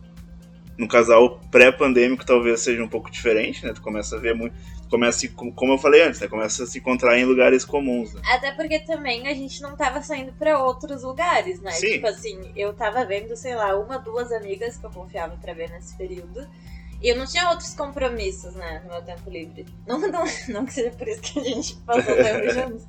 no 0.80 0.88
casal 0.88 1.38
pré-pandêmico 1.50 2.24
talvez 2.24 2.62
seja 2.62 2.82
um 2.82 2.88
pouco 2.88 3.10
diferente, 3.10 3.64
né? 3.66 3.72
Tu 3.74 3.82
começa 3.82 4.16
a 4.16 4.18
ver 4.18 4.34
muito. 4.34 4.56
Começa, 4.88 5.28
como 5.28 5.74
eu 5.74 5.78
falei 5.78 6.02
antes, 6.02 6.18
né? 6.18 6.26
Começa 6.26 6.64
a 6.64 6.66
se 6.66 6.78
encontrar 6.78 7.18
em 7.18 7.24
lugares 7.24 7.66
comuns. 7.66 8.14
Né? 8.14 8.22
Até 8.32 8.50
porque 8.52 8.80
também 8.80 9.28
a 9.28 9.34
gente 9.34 9.60
não 9.60 9.76
tava 9.76 10.02
saindo 10.02 10.32
para 10.32 10.58
outros 10.58 11.02
lugares, 11.02 11.60
né? 11.60 11.70
Sim. 11.72 11.92
Tipo 11.92 12.06
assim, 12.06 12.50
eu 12.56 12.72
tava 12.72 13.04
vendo, 13.04 13.36
sei 13.36 13.54
lá, 13.54 13.78
uma, 13.78 13.98
duas 13.98 14.32
amigas 14.32 14.78
que 14.78 14.86
eu 14.86 14.90
confiava 14.90 15.36
para 15.36 15.52
ver 15.52 15.70
nesse 15.70 15.94
período. 15.96 16.48
E 17.02 17.08
eu 17.08 17.16
não 17.16 17.26
tinha 17.26 17.50
outros 17.50 17.74
compromissos, 17.74 18.54
né, 18.54 18.80
no 18.84 18.90
meu 18.90 19.02
tempo 19.02 19.30
livre. 19.30 19.66
Não, 19.86 19.98
não, 19.98 20.24
não 20.48 20.66
que 20.66 20.72
seja 20.72 20.90
por 20.90 21.08
isso 21.08 21.20
que 21.20 21.38
a 21.38 21.44
gente 21.44 21.76
passou 21.86 22.14
tempo 22.16 22.50
juntos. 22.52 22.86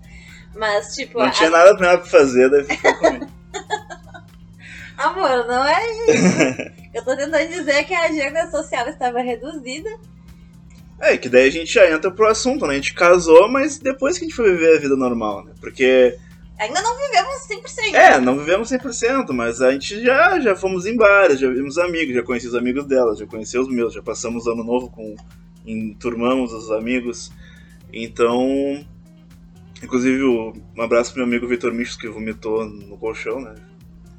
Mas, 0.56 0.96
tipo. 0.96 1.20
Não 1.20 1.28
a... 1.28 1.32
tinha 1.32 1.50
nada 1.50 1.74
melhor 1.76 1.98
pra 2.00 2.10
fazer, 2.10 2.50
daí 2.50 2.64
ficou 2.64 2.98
comigo. 2.98 3.28
Amor, 4.98 5.48
não 5.48 5.66
é 5.66 5.84
isso. 5.94 6.82
Eu 6.94 7.04
tô 7.04 7.16
tentando 7.16 7.48
dizer 7.48 7.84
que 7.86 7.94
a 7.94 8.06
agenda 8.06 8.50
social 8.52 8.88
estava 8.90 9.22
reduzida. 9.22 9.90
É, 11.00 11.18
que 11.18 11.28
daí 11.28 11.48
a 11.48 11.52
gente 11.52 11.74
já 11.74 11.90
entra 11.90 12.12
pro 12.12 12.28
assunto, 12.28 12.68
né? 12.68 12.74
A 12.74 12.76
gente 12.76 12.94
casou, 12.94 13.50
mas 13.50 13.80
depois 13.80 14.18
que 14.18 14.26
a 14.26 14.28
gente 14.28 14.36
foi 14.36 14.52
viver 14.52 14.78
a 14.78 14.80
vida 14.80 14.96
normal, 14.96 15.44
né? 15.44 15.54
Porque. 15.60 16.16
Ainda 16.60 16.80
não 16.82 16.96
vivemos 16.96 17.48
100%. 17.48 17.96
É, 17.96 18.20
não 18.20 18.38
vivemos 18.38 18.70
100%, 18.70 19.32
mas 19.32 19.62
a 19.62 19.72
gente 19.72 20.04
já, 20.04 20.40
já 20.40 20.56
fomos 20.56 20.86
em 20.86 20.96
bares, 20.96 21.40
já 21.40 21.50
vimos 21.50 21.80
amigos, 21.80 22.14
já 22.14 22.22
conheci 22.22 22.48
os 22.48 22.54
amigos 22.54 22.86
dela, 22.86 23.16
já 23.16 23.26
conheci 23.26 23.58
os 23.58 23.68
meus, 23.68 23.94
já 23.94 24.04
passamos 24.04 24.46
ano 24.46 24.64
novo 24.64 24.92
com. 24.92 25.16
enturmamos 25.66 26.54
os 26.54 26.70
amigos. 26.72 27.32
Então. 27.92 28.86
Inclusive, 29.82 30.24
um 30.24 30.82
abraço 30.82 31.12
pro 31.12 31.26
meu 31.26 31.28
amigo 31.28 31.48
Vitor 31.48 31.74
Michos, 31.74 31.96
que 31.96 32.08
vomitou 32.08 32.64
no 32.66 32.96
colchão, 33.00 33.40
né? 33.40 33.56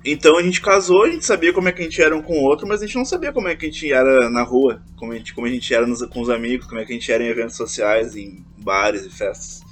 Então 0.04 0.36
a 0.36 0.42
gente 0.42 0.60
casou, 0.60 1.04
a 1.04 1.10
gente 1.10 1.24
sabia 1.24 1.52
como 1.52 1.68
é 1.68 1.72
que 1.72 1.80
a 1.80 1.84
gente 1.84 2.02
era 2.02 2.16
um 2.16 2.22
com 2.22 2.34
o 2.34 2.42
outro, 2.42 2.66
mas 2.66 2.82
a 2.82 2.86
gente 2.86 2.96
não 2.96 3.04
sabia 3.04 3.32
como 3.32 3.48
é 3.48 3.54
que 3.54 3.66
a 3.66 3.68
gente 3.68 3.92
era 3.92 4.28
na 4.30 4.42
rua, 4.42 4.82
como 4.96 5.12
a 5.12 5.16
gente, 5.16 5.32
como 5.32 5.46
a 5.46 5.50
gente 5.50 5.72
era 5.72 5.86
nos, 5.86 6.04
com 6.06 6.20
os 6.20 6.28
amigos, 6.28 6.66
como 6.66 6.80
é 6.80 6.84
que 6.84 6.92
a 6.92 6.94
gente 6.94 7.12
era 7.12 7.22
em 7.22 7.28
eventos 7.28 7.56
sociais, 7.56 8.16
em 8.16 8.44
bares 8.58 9.06
e 9.06 9.10
festas. 9.10 9.62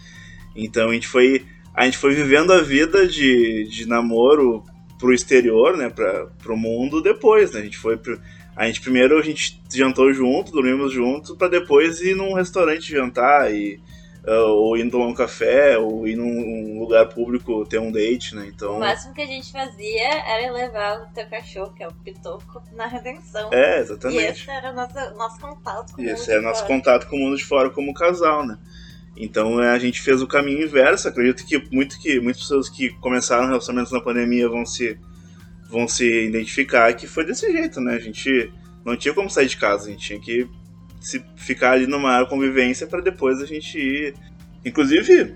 Então 0.55 0.91
a 0.91 0.95
gente 0.95 1.09
foi, 1.09 1.45
a 1.75 1.85
gente 1.85 1.99
foi 1.99 2.15
vivendo 2.15 2.53
a 2.53 2.61
vida 2.61 3.07
de, 3.09 3.69
de 3.69 3.89
namoro 3.89 4.63
pro 5.01 5.13
exterior, 5.13 5.77
né, 5.77 5.89
pra, 5.89 6.27
pro 6.43 6.57
mundo 6.57 7.03
depois, 7.03 7.53
né? 7.53 7.61
A 7.61 7.65
gente 7.65 7.79
foi 7.79 7.97
pro, 7.97 8.21
a 8.55 8.67
gente 8.67 8.81
primeiro 8.81 9.19
a 9.19 9.23
gente 9.23 9.61
jantou 9.73 10.13
junto, 10.13 10.53
dormimos 10.53 10.93
junto, 10.93 11.35
para 11.37 11.49
depois 11.49 12.01
ir 12.01 12.15
num 12.15 12.35
restaurante 12.35 12.91
jantar 12.91 13.53
e 13.53 13.77
uh, 13.77 13.81
ou 14.27 14.77
ir 14.77 14.91
tomar 14.91 15.07
um 15.07 15.15
café, 15.15 15.79
ou 15.79 16.07
ir 16.07 16.17
num 16.17 16.79
lugar 16.79 17.09
público 17.09 17.65
ter 17.65 17.79
um 17.79 17.91
date, 17.91 18.35
né? 18.35 18.51
Então. 18.55 18.77
O 18.77 18.81
máximo 18.81 19.15
que 19.15 19.23
a 19.23 19.27
gente 19.27 19.51
fazia 19.51 20.09
era 20.27 20.53
levar 20.53 21.03
o 21.03 21.07
teu 21.15 21.27
cachorro, 21.27 21.73
que 21.73 21.83
é 21.83 21.89
o 21.89 21.93
Pitoco, 21.93 22.63
na 22.73 22.87
redenção. 22.87 23.53
É, 23.53 23.81
exatamente. 23.81 24.21
E 24.21 24.27
esse 24.27 24.51
era 24.51 24.71
o 24.71 24.75
nosso, 24.75 24.95
nosso 25.17 25.41
contato 25.41 25.95
com 25.95 26.03
o 26.03 26.05
mundo 26.05 26.15
esse 26.15 26.31
é 26.31 26.39
de 26.39 26.45
nosso 26.45 26.67
contato 26.67 27.09
com 27.09 27.17
o 27.17 27.19
mundo 27.19 27.37
de 27.37 27.45
fora 27.45 27.71
como 27.71 27.95
casal, 27.95 28.47
né? 28.47 28.59
Então 29.17 29.61
é, 29.63 29.71
a 29.71 29.79
gente 29.79 30.01
fez 30.01 30.21
o 30.21 30.27
caminho 30.27 30.65
inverso. 30.65 31.09
Acredito 31.09 31.45
que, 31.47 31.59
muito 31.75 31.99
que 31.99 32.21
muitas 32.21 32.43
pessoas 32.43 32.69
que 32.69 32.91
começaram 33.01 33.47
relacionamentos 33.47 33.93
na 33.93 34.01
pandemia 34.01 34.49
vão 34.49 34.67
se, 34.67 34.99
vão 35.69 35.89
se 35.89 36.27
identificar 36.27 36.93
que 36.95 37.07
foi 37.07 37.25
desse 37.25 37.51
jeito, 37.51 37.81
né? 37.81 37.95
A 37.95 38.01
gente 38.01 38.53
não 38.85 38.97
tinha 38.97 39.15
como 39.15 39.31
sair 39.31 39.47
de 39.47 39.57
casa, 39.57 39.89
a 39.89 39.91
gente 39.91 40.07
tinha 40.07 40.21
que 40.21 40.49
se 41.01 41.25
ficar 41.37 41.73
ali 41.73 41.87
numa 41.87 42.11
maior 42.11 42.29
convivência 42.29 42.87
para 42.87 43.01
depois 43.01 43.41
a 43.41 43.47
gente 43.47 43.79
ir. 43.79 44.15
Inclusive, 44.65 45.35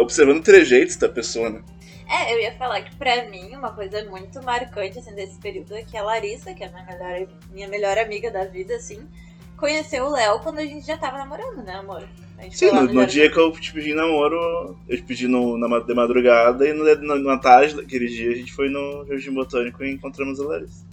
observando 0.00 0.42
trejeitos 0.42 0.96
da 0.96 1.08
pessoa, 1.08 1.50
né? 1.50 1.62
É, 2.08 2.34
eu 2.34 2.40
ia 2.40 2.52
falar 2.52 2.82
que 2.82 2.94
pra 2.96 3.28
mim 3.28 3.56
uma 3.56 3.72
coisa 3.72 4.04
muito 4.04 4.42
marcante 4.42 4.98
assim, 4.98 5.14
desse 5.14 5.38
período 5.40 5.74
é 5.74 5.82
que 5.82 5.96
a 5.96 6.02
Larissa, 6.02 6.52
que 6.52 6.62
é 6.62 6.66
a 6.66 6.70
minha 6.70 6.84
melhor, 6.84 7.28
minha 7.50 7.68
melhor 7.68 7.98
amiga 7.98 8.30
da 8.30 8.44
vida, 8.44 8.76
assim, 8.76 9.08
conheceu 9.56 10.04
o 10.04 10.10
Léo 10.10 10.40
quando 10.40 10.58
a 10.58 10.64
gente 10.64 10.86
já 10.86 10.98
tava 10.98 11.18
namorando, 11.18 11.62
né, 11.62 11.74
amor? 11.74 12.06
Sim, 12.50 12.72
no, 12.72 12.82
no 12.82 13.06
dia 13.06 13.30
que 13.30 13.38
eu 13.38 13.52
te 13.52 13.72
pedi 13.72 13.94
namoro, 13.94 14.76
eu 14.88 14.96
te 14.96 15.02
pedi 15.04 15.28
no, 15.28 15.56
na, 15.56 15.78
de 15.78 15.94
madrugada 15.94 16.68
e 16.68 16.72
no, 16.72 16.84
na, 16.96 17.14
na 17.14 17.38
tarde 17.38 17.76
daquele 17.76 18.08
dia 18.08 18.32
a 18.32 18.34
gente 18.34 18.52
foi 18.52 18.68
no 18.68 19.06
Jardim 19.06 19.32
Botânico 19.32 19.84
e 19.84 19.92
encontramos 19.92 20.40
a 20.40 20.44
Larissa. 20.44 20.84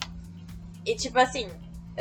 E 0.85 0.95
tipo 0.95 1.17
assim, 1.17 1.49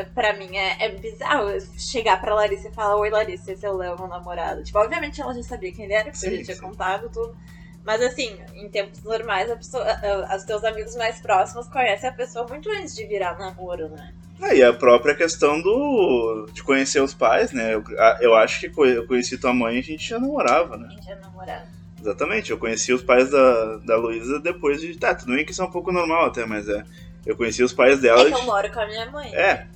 pra 0.04 0.32
mim 0.34 0.56
é, 0.56 0.84
é 0.84 0.88
bizarro 0.90 1.48
chegar 1.78 2.20
pra 2.20 2.34
Larissa 2.34 2.68
e 2.68 2.72
falar, 2.72 2.96
oi 2.96 3.10
Larissa, 3.10 3.52
esse 3.52 3.64
é 3.66 3.70
o 3.70 3.76
Léo, 3.76 3.96
meu 3.98 4.08
namorado. 4.08 4.62
Tipo, 4.62 4.78
obviamente 4.78 5.20
ela 5.20 5.34
já 5.34 5.42
sabia 5.42 5.72
quem 5.72 5.84
ele 5.84 5.94
era, 5.94 6.04
porque 6.04 6.18
Sim, 6.18 6.26
a 6.28 6.30
gente 6.30 6.44
tinha 6.44 6.56
sim. 6.56 6.62
contado 6.62 7.08
tudo. 7.10 7.36
Mas 7.84 8.02
assim, 8.02 8.36
em 8.54 8.68
tempos 8.68 9.02
normais, 9.02 9.50
a 9.50 9.56
pessoa, 9.56 9.82
a- 9.84 10.32
a- 10.32 10.36
os 10.36 10.44
teus 10.44 10.62
amigos 10.64 10.94
mais 10.96 11.20
próximos 11.20 11.66
conhecem 11.68 12.08
a 12.08 12.12
pessoa 12.12 12.46
muito 12.46 12.68
antes 12.70 12.94
de 12.94 13.06
virar 13.06 13.38
namoro, 13.38 13.88
né? 13.88 14.12
Ah, 14.40 14.54
e 14.54 14.62
a 14.62 14.72
própria 14.72 15.14
questão 15.14 15.60
do 15.60 16.46
de 16.52 16.62
conhecer 16.62 17.02
os 17.02 17.14
pais, 17.14 17.50
né? 17.50 17.74
Eu, 17.74 17.82
a- 17.98 18.18
eu 18.20 18.36
acho 18.36 18.60
que 18.60 18.66
eu 18.80 19.06
conheci 19.06 19.38
tua 19.38 19.52
mãe 19.54 19.76
e 19.76 19.78
a 19.78 19.82
gente 19.82 20.06
já 20.08 20.18
namorava, 20.18 20.74
A 20.74 20.78
né? 20.78 20.88
gente 20.90 21.10
é 21.10 21.14
namorado. 21.16 21.66
Exatamente, 22.00 22.50
eu 22.52 22.58
conheci 22.58 22.92
os 22.92 23.02
pais 23.02 23.30
da, 23.30 23.76
da 23.78 23.96
Luísa 23.96 24.38
depois 24.38 24.80
de. 24.80 24.96
Tá, 24.96 25.14
tudo 25.14 25.34
bem 25.34 25.44
que 25.44 25.50
isso 25.50 25.60
é 25.62 25.64
um 25.64 25.70
pouco 25.70 25.90
normal 25.90 26.26
até, 26.26 26.46
mas 26.46 26.68
é. 26.68 26.84
Eu 27.26 27.36
conheci 27.36 27.62
os 27.62 27.72
pais 27.72 27.98
dela. 28.00 28.20
É 28.22 28.26
que 28.26 28.34
eu 28.34 28.44
moro 28.44 28.72
com 28.72 28.78
a 28.80 28.86
minha 28.86 29.10
mãe. 29.10 29.34
É, 29.34 29.66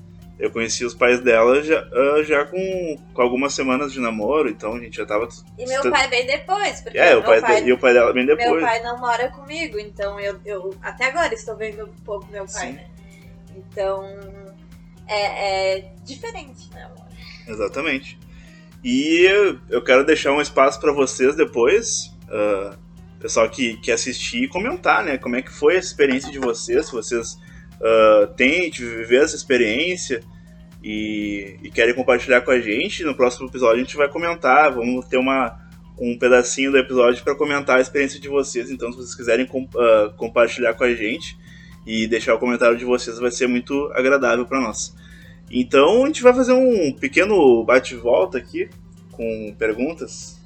eu 0.42 0.50
conheci 0.50 0.84
os 0.84 0.92
pais 0.92 1.20
dela 1.20 1.62
já, 1.62 1.88
ah, 1.92 2.22
já 2.24 2.44
com, 2.44 2.96
com 3.14 3.22
algumas 3.22 3.54
semanas 3.54 3.92
de 3.92 4.00
namoro, 4.00 4.48
então 4.48 4.74
a 4.74 4.80
gente 4.80 4.96
já 4.96 5.06
tava. 5.06 5.28
E 5.56 5.64
meu 5.64 5.88
pai 5.88 6.08
bem 6.08 6.26
depois, 6.26 6.80
porque 6.80 6.98
É, 6.98 7.14
o 7.14 7.20
meu 7.20 7.22
pai, 7.22 7.40
pai, 7.40 7.64
e 7.64 7.72
o 7.72 7.78
pai 7.78 7.92
dela 7.94 8.12
bem 8.12 8.26
meu 8.26 8.36
depois. 8.36 8.60
pai 8.60 8.82
não 8.82 8.98
mora 8.98 9.28
comigo, 9.28 9.78
então 9.78 10.18
eu, 10.18 10.40
eu 10.44 10.74
até 10.82 11.04
agora 11.04 11.32
estou 11.32 11.56
vendo 11.56 11.84
um 11.84 11.94
pouco 12.04 12.26
meu 12.32 12.44
pai, 12.44 12.66
Sim. 12.66 12.72
né? 12.72 12.86
Então 13.54 14.04
é, 15.06 15.76
é 15.76 15.92
diferente, 16.04 16.68
né, 16.74 16.86
amor? 16.86 17.06
Exatamente. 17.46 18.18
E 18.82 19.24
eu 19.70 19.84
quero 19.84 20.04
deixar 20.04 20.32
um 20.32 20.40
espaço 20.40 20.80
para 20.80 20.92
vocês 20.92 21.36
depois, 21.36 22.12
ah, 22.28 22.76
pessoal 23.20 23.48
que, 23.48 23.76
que 23.76 23.92
assistir, 23.92 24.48
comentar, 24.48 25.04
né? 25.04 25.18
Como 25.18 25.36
é 25.36 25.42
que 25.42 25.52
foi 25.52 25.76
essa 25.76 25.86
experiência 25.86 26.32
de 26.32 26.40
vocês, 26.40 26.86
se 26.86 26.92
vocês 26.92 27.38
ah, 27.80 28.26
têm 28.36 28.70
de 28.70 28.84
viver 28.84 29.22
essa 29.22 29.36
experiência 29.36 30.31
e, 30.82 31.56
e 31.62 31.70
querem 31.70 31.94
compartilhar 31.94 32.40
com 32.42 32.50
a 32.50 32.60
gente. 32.60 33.04
No 33.04 33.14
próximo 33.14 33.48
episódio 33.48 33.76
a 33.76 33.84
gente 33.84 33.96
vai 33.96 34.08
comentar, 34.08 34.72
vamos 34.72 35.06
ter 35.06 35.16
uma, 35.16 35.58
um 35.98 36.18
pedacinho 36.18 36.72
do 36.72 36.78
episódio 36.78 37.22
para 37.22 37.34
comentar 37.34 37.78
a 37.78 37.80
experiência 37.80 38.20
de 38.20 38.28
vocês. 38.28 38.70
Então, 38.70 38.90
se 38.90 38.98
vocês 38.98 39.14
quiserem 39.14 39.46
com- 39.46 39.68
ah, 39.76 40.12
compartilhar 40.16 40.74
com 40.74 40.84
a 40.84 40.94
gente 40.94 41.36
e 41.86 42.06
deixar 42.06 42.34
o 42.34 42.38
comentário 42.38 42.76
de 42.76 42.84
vocês, 42.84 43.18
vai 43.18 43.30
ser 43.30 43.46
muito 43.46 43.90
agradável 43.94 44.44
para 44.46 44.60
nós. 44.60 44.94
Então 45.50 46.04
a 46.04 46.06
gente 46.06 46.22
vai 46.22 46.32
fazer 46.32 46.52
um 46.52 46.92
pequeno 46.92 47.62
bate-volta 47.64 48.38
aqui 48.38 48.70
com 49.10 49.54
perguntas. 49.58 50.41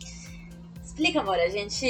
Explica, 0.96 1.20
amor. 1.20 1.38
A 1.38 1.50
gente, 1.50 1.86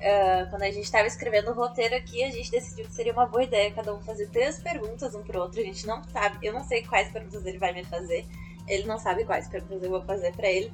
ah, 0.00 0.46
quando 0.48 0.62
a 0.62 0.70
gente 0.70 0.88
tava 0.88 1.08
escrevendo 1.08 1.50
o 1.50 1.54
roteiro 1.54 1.96
aqui, 1.96 2.22
a 2.22 2.30
gente 2.30 2.52
decidiu 2.52 2.84
que 2.84 2.94
seria 2.94 3.12
uma 3.12 3.26
boa 3.26 3.42
ideia 3.42 3.72
cada 3.72 3.92
um 3.92 4.00
fazer 4.00 4.28
três 4.28 4.60
perguntas 4.60 5.12
um 5.12 5.24
pro 5.24 5.40
outro. 5.40 5.60
A 5.60 5.64
gente 5.64 5.84
não 5.88 6.00
sabe, 6.04 6.38
eu 6.40 6.52
não 6.52 6.62
sei 6.62 6.84
quais 6.84 7.10
perguntas 7.10 7.44
ele 7.44 7.58
vai 7.58 7.72
me 7.72 7.84
fazer, 7.84 8.24
ele 8.68 8.84
não 8.84 8.96
sabe 8.96 9.24
quais 9.24 9.48
perguntas 9.48 9.82
eu 9.82 9.90
vou 9.90 10.02
fazer 10.02 10.32
pra 10.36 10.48
ele. 10.48 10.72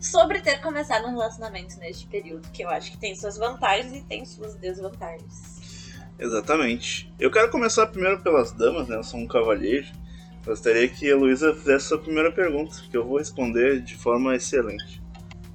Sobre 0.00 0.40
ter 0.40 0.60
começado 0.60 1.06
um 1.06 1.12
relacionamento 1.12 1.78
neste 1.78 2.04
período, 2.08 2.50
que 2.50 2.64
eu 2.64 2.68
acho 2.68 2.90
que 2.90 2.98
tem 2.98 3.14
suas 3.14 3.38
vantagens 3.38 3.94
e 3.94 4.02
tem 4.02 4.24
suas 4.24 4.56
desvantagens. 4.56 5.94
Exatamente. 6.18 7.14
Eu 7.20 7.30
quero 7.30 7.48
começar 7.48 7.86
primeiro 7.86 8.24
pelas 8.24 8.50
damas, 8.50 8.88
né? 8.88 8.96
Eu 8.96 9.04
sou 9.04 9.20
um 9.20 9.28
cavalheiro. 9.28 9.86
Gostaria 10.44 10.88
que 10.88 11.08
a 11.12 11.16
Luísa 11.16 11.54
fizesse 11.54 11.86
a 11.86 11.88
sua 11.90 11.98
primeira 12.00 12.32
pergunta, 12.32 12.74
que 12.90 12.96
eu 12.96 13.06
vou 13.06 13.18
responder 13.18 13.80
de 13.82 13.94
forma 13.94 14.34
excelente. 14.34 15.03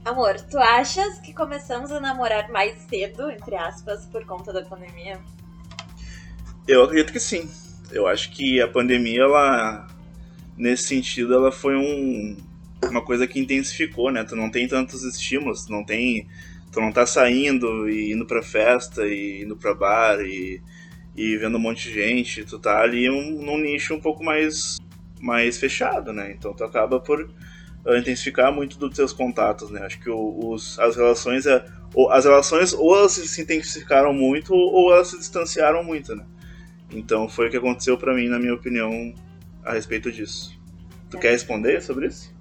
Amor, 0.10 0.41
tu 0.41 0.58
achas 0.58 1.19
que 1.19 1.32
começamos 1.32 1.91
a 1.91 2.00
namorar 2.00 2.50
mais 2.50 2.76
cedo, 2.89 3.30
entre 3.30 3.56
aspas, 3.56 4.08
por 4.08 4.26
conta 4.26 4.52
da 4.52 4.63
pandemia? 4.63 5.19
Eu 6.67 6.82
acredito 6.82 7.13
que 7.13 7.19
sim. 7.19 7.48
Eu 7.91 8.08
acho 8.08 8.32
que 8.32 8.60
a 8.60 8.67
pandemia, 8.67 9.22
ela, 9.22 9.88
nesse 10.58 10.86
sentido, 10.86 11.36
ela 11.36 11.52
foi 11.52 11.76
um, 11.76 12.36
uma 12.89 13.06
coisa 13.06 13.28
que 13.28 13.39
intensificou, 13.39 14.12
né? 14.12 14.24
Tu 14.24 14.36
não 14.36 14.50
tem 14.50 14.67
tantos 14.67 15.04
estímulos, 15.04 15.69
não 15.69 15.86
tem, 15.86 16.28
tu 16.72 16.82
não 16.82 16.91
tá 16.91 17.06
saindo 17.06 17.88
e 17.88 18.12
indo 18.12 18.26
pra 18.26 18.41
festa 18.41 19.06
e 19.06 19.43
indo 19.43 19.56
pra 19.56 19.76
bar 19.76 20.19
e, 20.22 20.60
e 21.15 21.38
vendo 21.38 21.58
um 21.58 21.62
monte 21.62 21.84
de 21.88 21.93
gente. 21.93 22.43
Tu 22.45 22.58
tá 22.58 22.82
ali 22.82 23.12
um, 23.12 23.43
num 23.43 23.60
nicho 23.60 23.93
um 23.93 24.02
pouco 24.02 24.24
mais, 24.24 24.80
mais 25.22 25.60
fechado, 25.60 26.12
né? 26.12 26.32
Então 26.32 26.52
tu 26.52 26.63
acaba 26.63 27.00
por 27.00 27.30
intensificar 27.88 28.52
muito 28.54 28.78
dos 28.78 28.96
teus 28.96 29.13
contatos, 29.13 29.70
né? 29.70 29.82
Acho 29.86 30.00
que 30.00 30.10
os, 30.10 30.78
as 30.80 30.96
relações, 30.96 31.46
é, 31.46 31.65
ou- 31.94 32.12
as 32.12 32.26
relações 32.26 32.74
ou 32.74 32.96
elas 32.98 33.13
se 33.13 33.42
intensificaram 33.42 34.13
muito 34.13 34.54
ou 34.54 34.94
elas 34.94 35.08
se 35.10 35.18
distanciaram 35.18 35.84
muito, 35.84 36.15
né? 36.15 36.26
Então 36.92 37.28
foi 37.30 37.48
o 37.48 37.52
que 37.52 37.58
aconteceu 37.58 37.98
pra 37.98 38.13
mim, 38.13 38.28
na 38.28 38.39
minha 38.39 38.54
opinião, 38.54 39.13
a 39.63 39.74
respeito 39.74 40.12
disso. 40.12 40.58
Tu 41.10 41.18
É. 41.18 41.20
quer 41.22 41.32
responder 41.32 41.82
sobre 41.82 42.08
isso? 42.08 42.34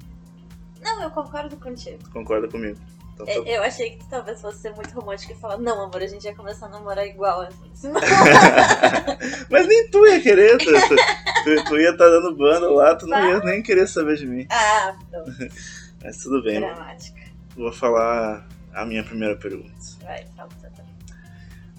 Não, 0.83 1.03
eu 1.03 1.11
concordo 1.11 1.57
contigo. 1.57 1.99
Concorda 2.13 2.49
comigo? 2.49 2.79
Então, 3.15 3.27
tá 3.27 3.33
Eu, 3.33 3.45
eu 3.45 3.63
achei 3.63 3.91
que 3.91 3.99
tu 3.99 4.07
talvez 4.09 4.41
fosse 4.41 4.59
ser 4.61 4.73
muito 4.75 4.91
romântico 4.95 5.33
e 5.33 5.37
falar, 5.37 5.57
não, 5.59 5.83
amor, 5.83 6.03
a 6.03 6.07
gente 6.07 6.25
ia 6.25 6.35
começar 6.35 6.67
a 6.67 6.69
namorar 6.69 7.05
igual. 7.07 7.41
Assim. 7.43 7.91
Mas 9.51 9.67
nem 9.67 9.89
tu 9.91 10.07
ia 10.07 10.21
querer, 10.21 10.57
tu, 10.59 10.67
tu, 10.67 10.97
tu- 11.45 11.65
tu 11.65 11.77
ia 11.79 11.91
estar 11.91 12.09
dando 12.09 12.35
banda 12.37 12.71
lá, 12.71 12.95
tu 12.95 13.07
não 13.07 13.17
Tá. 13.19 13.29
ia 13.29 13.39
nem 13.41 13.63
querer 13.63 13.87
saber 13.87 14.17
de 14.17 14.27
mim. 14.27 14.47
ah, 14.51 14.97
não, 15.13 15.25
Mas 16.03 16.19
tudo 16.19 16.43
bem, 16.43 16.61
dramática. 16.61 17.21
vou 17.57 17.73
falar 17.73 18.47
a 18.73 18.85
minha 18.85 19.03
primeira 19.03 19.37
pergunta. 19.37 19.73
Vai, 20.03 20.25
fala. 20.37 20.49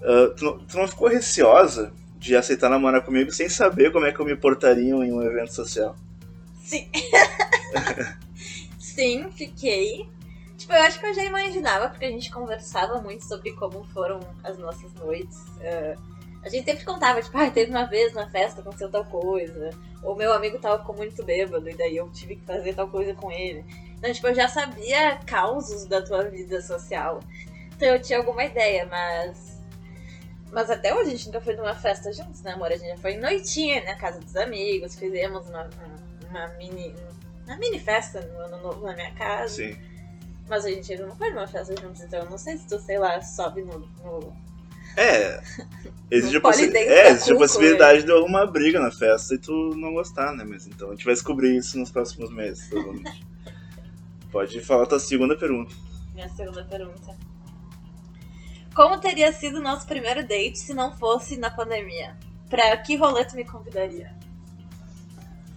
Ah, 0.01 0.33
tu, 0.35 0.45
não- 0.45 0.59
tu 0.59 0.77
não 0.77 0.87
ficou 0.87 1.07
receosa 1.09 1.91
de 2.17 2.35
aceitar 2.35 2.69
namorar 2.69 3.01
comigo 3.03 3.31
sem 3.31 3.47
saber 3.49 3.91
como 3.91 4.05
é 4.05 4.11
que 4.11 4.19
eu 4.19 4.25
me 4.25 4.35
portaria 4.35 4.83
em 4.93 5.13
um 5.13 5.21
evento 5.21 5.53
social? 5.53 5.95
Sim. 6.63 6.89
Sim, 8.79 9.29
fiquei. 9.31 10.09
Tipo, 10.57 10.73
eu 10.73 10.81
acho 10.83 10.99
que 10.99 11.05
eu 11.05 11.13
já 11.13 11.23
imaginava, 11.23 11.89
porque 11.89 12.05
a 12.05 12.11
gente 12.11 12.29
conversava 12.31 13.01
muito 13.01 13.23
sobre 13.25 13.53
como 13.53 13.85
foram 13.93 14.19
as 14.43 14.57
nossas 14.57 14.93
noites. 14.95 15.37
Ah, 15.61 15.95
a 16.43 16.49
gente 16.49 16.65
sempre 16.65 16.85
contava, 16.85 17.21
tipo, 17.21 17.37
ah, 17.37 17.51
teve 17.51 17.69
uma 17.69 17.85
vez 17.85 18.13
na 18.13 18.29
festa, 18.29 18.61
aconteceu 18.61 18.89
tal 18.89 19.03
coisa. 19.05 19.71
Ou 20.01 20.15
meu 20.15 20.31
amigo 20.31 20.57
tava 20.57 20.79
ficou 20.79 20.95
muito 20.95 21.23
bêbado, 21.23 21.69
e 21.69 21.75
daí 21.75 21.97
eu 21.97 22.09
tive 22.11 22.37
que 22.37 22.45
fazer 22.45 22.73
tal 22.73 22.87
coisa 22.87 23.13
com 23.13 23.31
ele. 23.31 23.65
Então, 23.97 24.11
tipo, 24.13 24.27
eu 24.27 24.35
já 24.35 24.47
sabia 24.47 25.17
causos 25.25 25.85
da 25.85 26.01
tua 26.01 26.23
vida 26.23 26.61
social. 26.61 27.19
Então 27.75 27.89
eu 27.89 28.01
tinha 28.01 28.19
alguma 28.19 28.43
ideia, 28.43 28.85
mas. 28.85 29.59
Mas 30.51 30.69
até 30.69 30.95
hoje 30.95 31.09
a 31.09 31.15
gente 31.15 31.27
nunca 31.27 31.41
foi 31.41 31.55
numa 31.55 31.75
festa 31.75 32.11
juntos, 32.11 32.41
né, 32.41 32.53
amor? 32.53 32.67
A 32.71 32.75
gente 32.75 32.89
já 32.89 32.97
foi 32.97 33.17
noitinha 33.17 33.83
na 33.83 33.95
casa 33.95 34.19
dos 34.19 34.35
amigos, 34.35 34.95
fizemos 34.95 35.47
uma, 35.49 35.69
uma 36.29 36.47
mini. 36.57 36.95
Uma 37.45 37.57
mini 37.57 37.79
festa 37.79 38.21
no 38.21 38.39
ano 38.39 38.61
novo 38.61 38.85
na 38.85 38.93
minha 38.93 39.13
casa. 39.13 39.55
Sim. 39.55 39.77
Mas 40.47 40.65
a 40.65 40.69
gente 40.69 40.91
ainda 40.91 41.05
não 41.05 41.15
foi 41.15 41.29
numa 41.29 41.47
festa 41.47 41.75
juntos, 41.79 42.01
então 42.01 42.19
eu 42.19 42.29
não 42.29 42.37
sei 42.37 42.57
se 42.57 42.67
tu, 42.67 42.79
sei 42.79 42.97
lá, 42.97 43.21
sobe 43.21 43.61
no. 43.61 43.79
no... 43.79 44.48
É. 44.95 45.41
Existe, 46.11 46.37
a, 46.37 46.41
possi 46.41 46.75
é, 46.75 47.11
existe 47.11 47.31
a 47.31 47.35
possibilidade 47.35 48.01
de 48.01 48.11
alguma 48.11 48.43
briga 48.43 48.79
na 48.79 48.89
festa 48.89 49.35
e 49.35 49.37
tu 49.37 49.75
não 49.75 49.93
gostar, 49.93 50.33
né? 50.33 50.43
Mas 50.43 50.65
então 50.65 50.87
a 50.87 50.91
gente 50.93 51.05
vai 51.05 51.13
descobrir 51.13 51.55
isso 51.55 51.77
nos 51.77 51.91
próximos 51.91 52.33
meses, 52.33 52.67
provavelmente. 52.67 53.23
Pode 54.31 54.59
falar 54.61 54.83
a 54.83 54.87
tua 54.87 54.99
segunda 54.99 55.37
pergunta. 55.37 55.71
Minha 56.15 56.27
segunda 56.29 56.63
pergunta. 56.65 57.15
Como 58.73 58.99
teria 58.99 59.31
sido 59.31 59.59
o 59.59 59.61
nosso 59.61 59.85
primeiro 59.85 60.27
date 60.27 60.57
se 60.57 60.73
não 60.73 60.97
fosse 60.97 61.37
na 61.37 61.51
pandemia? 61.51 62.17
Pra 62.49 62.75
que 62.77 62.95
rolê 62.95 63.23
tu 63.25 63.35
me 63.35 63.45
convidaria? 63.45 64.11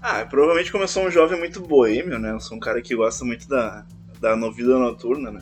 Ah, 0.03 0.27
provavelmente 0.27 0.71
como 0.71 0.85
eu 0.85 0.89
sou 0.89 1.07
um 1.07 1.11
jovem 1.11 1.39
muito 1.39 1.63
boêmio, 1.63 2.19
né? 2.19 2.33
Eu 2.33 2.41
sou 2.41 2.59
um 2.59 2.61
cara 2.61 2.83
que 2.83 2.95
gosta 2.95 3.25
muito 3.25 3.49
da, 3.49 3.87
da 4.21 4.35
vida 4.51 4.77
noturna, 4.79 5.31
né? 5.31 5.41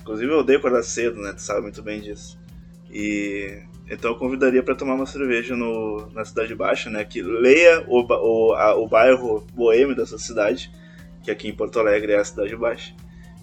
Inclusive 0.00 0.30
eu 0.30 0.40
odeio 0.40 0.58
acordar 0.58 0.82
cedo, 0.82 1.22
né? 1.22 1.32
Tu 1.32 1.40
sabe 1.40 1.62
muito 1.62 1.82
bem 1.82 2.02
disso. 2.02 2.38
E 2.90 3.62
então 3.88 4.10
eu 4.12 4.16
convidaria 4.18 4.62
pra 4.62 4.74
tomar 4.74 4.94
uma 4.94 5.06
cerveja 5.06 5.54
no, 5.56 6.08
na 6.12 6.24
Cidade 6.24 6.54
Baixa, 6.54 6.90
né? 6.90 7.04
Que 7.04 7.22
leia 7.22 7.84
o, 7.86 8.00
o, 8.02 8.52
a- 8.54 8.74
o 8.76 8.88
bairro 8.88 9.46
boêmio 9.54 9.94
dessa 9.94 10.18
cidade, 10.18 10.70
que 11.22 11.30
aqui 11.30 11.48
em 11.48 11.54
Porto 11.54 11.78
Alegre 11.78 12.12
é 12.12 12.16
a 12.18 12.24
Cidade 12.24 12.56
Baixa. 12.56 12.92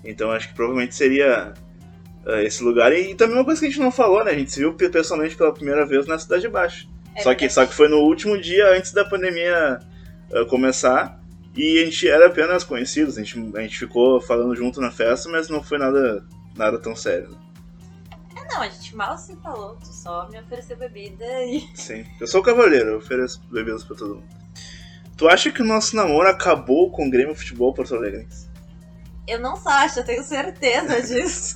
Então 0.03 0.31
acho 0.31 0.49
que 0.49 0.53
provavelmente 0.55 0.95
seria 0.95 1.53
eh, 2.25 2.43
esse 2.43 2.61
lugar. 2.63 2.91
E, 2.91 3.11
e 3.11 3.15
também 3.15 3.37
uma 3.37 3.45
coisa 3.45 3.59
que 3.61 3.67
a 3.67 3.69
gente 3.69 3.79
não 3.79 3.91
falou, 3.91 4.23
né? 4.23 4.31
A 4.31 4.37
gente 4.37 4.51
se 4.51 4.59
viu 4.59 4.73
pe- 4.73 4.89
pessoalmente 4.89 5.35
pela 5.35 5.53
primeira 5.53 5.85
vez 5.85 6.05
na 6.07 6.19
Cidade 6.19 6.47
Baixa. 6.49 6.85
É 7.15 7.21
só, 7.21 7.33
que, 7.35 7.47
só 7.49 7.65
que 7.65 7.73
foi 7.73 7.87
no 7.87 7.99
último 7.99 8.37
dia 8.37 8.69
antes 8.75 8.91
da 8.91 9.05
pandemia 9.05 9.79
eh, 10.31 10.45
começar. 10.45 11.21
E 11.55 11.79
a 11.81 11.85
gente 11.85 12.09
era 12.09 12.25
apenas 12.27 12.63
conhecidos, 12.63 13.15
a 13.17 13.23
gente, 13.23 13.39
a 13.55 13.61
gente 13.61 13.77
ficou 13.77 14.19
falando 14.19 14.55
junto 14.55 14.81
na 14.81 14.89
festa, 14.89 15.29
mas 15.29 15.47
não 15.49 15.61
foi 15.63 15.77
nada, 15.77 16.25
nada 16.57 16.79
tão 16.79 16.95
sério. 16.95 17.29
né? 17.29 17.37
Não, 18.53 18.61
a 18.61 18.69
gente 18.69 18.95
mal 18.95 19.17
se 19.17 19.35
falou, 19.37 19.75
tu 19.77 19.87
só 19.87 20.29
me 20.29 20.39
ofereceu 20.39 20.77
bebida 20.77 21.25
e. 21.43 21.67
Sim. 21.73 22.05
Eu 22.19 22.27
sou 22.27 22.41
o 22.41 22.43
cavaleiro, 22.43 22.91
eu 22.91 22.97
ofereço 22.97 23.41
bebidas 23.51 23.83
pra 23.83 23.95
todo 23.95 24.15
mundo. 24.15 24.27
Tu 25.17 25.27
acha 25.27 25.51
que 25.51 25.61
o 25.61 25.65
nosso 25.65 25.95
namoro 25.95 26.27
acabou 26.27 26.91
com 26.91 27.07
o 27.07 27.09
Grêmio 27.09 27.35
Futebol 27.35 27.73
Porto 27.73 27.95
Alegre? 27.95 28.27
Eu 29.27 29.39
não 29.39 29.55
só 29.55 29.69
acho, 29.69 29.99
eu 29.99 30.05
tenho 30.05 30.23
certeza 30.23 31.01
disso. 31.01 31.55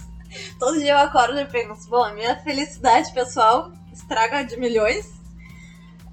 Todo 0.60 0.80
dia 0.80 0.94
eu 0.94 0.98
acordo 0.98 1.40
e 1.40 1.46
penso, 1.46 1.88
bom, 1.88 2.04
a 2.04 2.14
minha 2.14 2.36
felicidade 2.38 3.14
pessoal 3.14 3.72
estraga 3.94 4.44
de 4.44 4.58
milhões. 4.58 5.12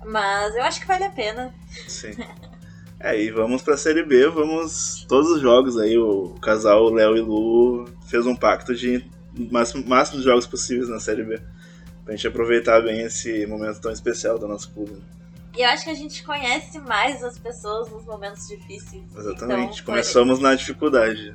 Mas 0.05 0.55
eu 0.55 0.63
acho 0.63 0.81
que 0.81 0.87
vale 0.87 1.05
a 1.05 1.11
pena. 1.11 1.55
Sim. 1.89 2.15
É, 3.01 3.19
e 3.19 3.31
vamos 3.31 3.63
pra 3.63 3.77
Série 3.77 4.03
B, 4.03 4.29
vamos. 4.29 5.07
Todos 5.09 5.31
os 5.31 5.41
jogos 5.41 5.79
aí, 5.79 5.97
o 5.97 6.35
casal 6.43 6.91
Léo 6.91 7.17
e 7.17 7.21
Lu 7.21 7.87
fez 8.07 8.27
um 8.27 8.37
pacto 8.37 8.75
de 8.75 9.05
máximo, 9.51 9.85
máximo 9.87 10.19
de 10.19 10.25
jogos 10.25 10.47
possíveis 10.47 10.89
na 10.89 11.01
Série 11.01 11.23
B. 11.25 11.41
Pra 12.05 12.15
gente 12.15 12.27
aproveitar 12.29 12.81
bem 12.83 13.01
esse 13.01 13.47
momento 13.47 13.81
tão 13.81 13.91
especial 13.91 14.39
do 14.39 14.47
nosso 14.47 14.71
clube. 14.73 15.03
E 15.57 15.63
eu 15.63 15.69
acho 15.69 15.85
que 15.85 15.91
a 15.91 15.95
gente 15.95 16.23
conhece 16.25 16.79
mais 16.81 17.23
as 17.23 17.39
pessoas 17.39 17.91
nos 17.91 18.05
momentos 18.05 18.47
difíceis. 18.49 19.05
Exatamente. 19.17 19.75
Então, 19.81 19.85
Começamos 19.87 20.41
na 20.41 20.55
dificuldade. 20.55 21.33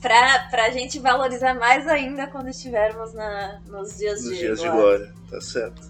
pra, 0.00 0.46
pra 0.50 0.70
gente 0.70 0.98
valorizar 0.98 1.54
mais 1.54 1.86
ainda 1.88 2.26
quando 2.28 2.48
estivermos 2.48 3.12
na, 3.14 3.60
nos 3.66 3.98
dias 3.98 4.22
Nos 4.22 4.30
de 4.32 4.38
dias 4.38 4.60
de 4.60 4.68
glória. 4.68 4.80
glória. 4.98 5.14
Tá 5.28 5.40
certo. 5.40 5.88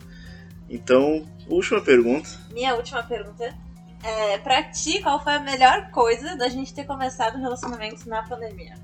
Então, 0.69 1.27
última 1.49 1.81
pergunta. 1.81 2.29
Minha 2.53 2.75
última 2.75 3.03
pergunta 3.03 3.55
é: 4.03 4.39
pra 4.39 4.63
ti, 4.65 5.01
qual 5.03 5.23
foi 5.23 5.35
a 5.35 5.41
melhor 5.41 5.91
coisa 5.91 6.37
da 6.37 6.49
gente 6.49 6.75
ter 6.75 6.85
começado 6.85 7.37
o 7.37 7.41
relacionamento 7.41 8.09
na 8.09 8.23
pandemia? 8.23 8.75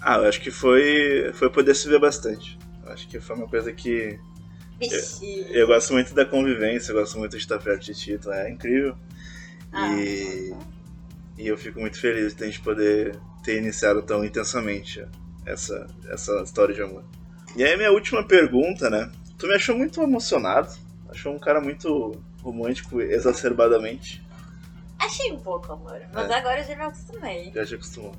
Ah, 0.00 0.16
eu 0.16 0.28
acho 0.28 0.40
que 0.40 0.50
foi, 0.50 1.32
foi 1.34 1.50
poder 1.50 1.74
se 1.74 1.88
ver 1.88 1.98
bastante. 1.98 2.58
Eu 2.84 2.92
acho 2.92 3.08
que 3.08 3.20
foi 3.20 3.36
uma 3.36 3.48
coisa 3.48 3.72
que. 3.72 4.18
Vixe. 4.78 5.46
Eu 5.50 5.66
gosto 5.66 5.92
muito 5.92 6.14
da 6.14 6.24
convivência, 6.24 6.92
eu 6.92 6.96
gosto 7.00 7.18
muito 7.18 7.32
de 7.32 7.38
estar 7.38 7.58
perto 7.58 7.84
de 7.84 7.94
ti, 7.94 8.12
então 8.12 8.32
é 8.32 8.48
incrível. 8.48 8.96
Ah. 9.72 9.92
E, 9.94 10.54
e 11.36 11.46
eu 11.48 11.58
fico 11.58 11.80
muito 11.80 12.00
feliz 12.00 12.34
de 12.34 12.44
a 12.44 12.46
gente 12.46 12.60
poder 12.60 13.18
ter 13.42 13.58
iniciado 13.58 14.02
tão 14.02 14.24
intensamente 14.24 15.04
essa, 15.44 15.86
essa 16.08 16.42
história 16.42 16.74
de 16.74 16.80
amor. 16.82 17.04
E 17.56 17.64
aí, 17.64 17.76
minha 17.76 17.90
última 17.90 18.24
pergunta, 18.24 18.88
né? 18.88 19.10
Tu 19.36 19.46
me 19.46 19.54
achou 19.54 19.76
muito 19.76 20.00
emocionado, 20.02 20.72
achou 21.08 21.34
um 21.34 21.38
cara 21.38 21.60
muito 21.60 22.12
romântico 22.42 23.00
exacerbadamente. 23.00 24.22
Achei 24.98 25.32
um 25.32 25.38
pouco, 25.38 25.72
amor. 25.72 26.00
Mas 26.12 26.30
É. 26.30 26.34
agora 26.34 26.60
eu 26.60 26.64
já 26.64 26.76
me 26.76 26.82
acostumei. 26.82 27.52
Já 27.52 27.64
te 27.64 27.74
acostumou. 27.74 28.14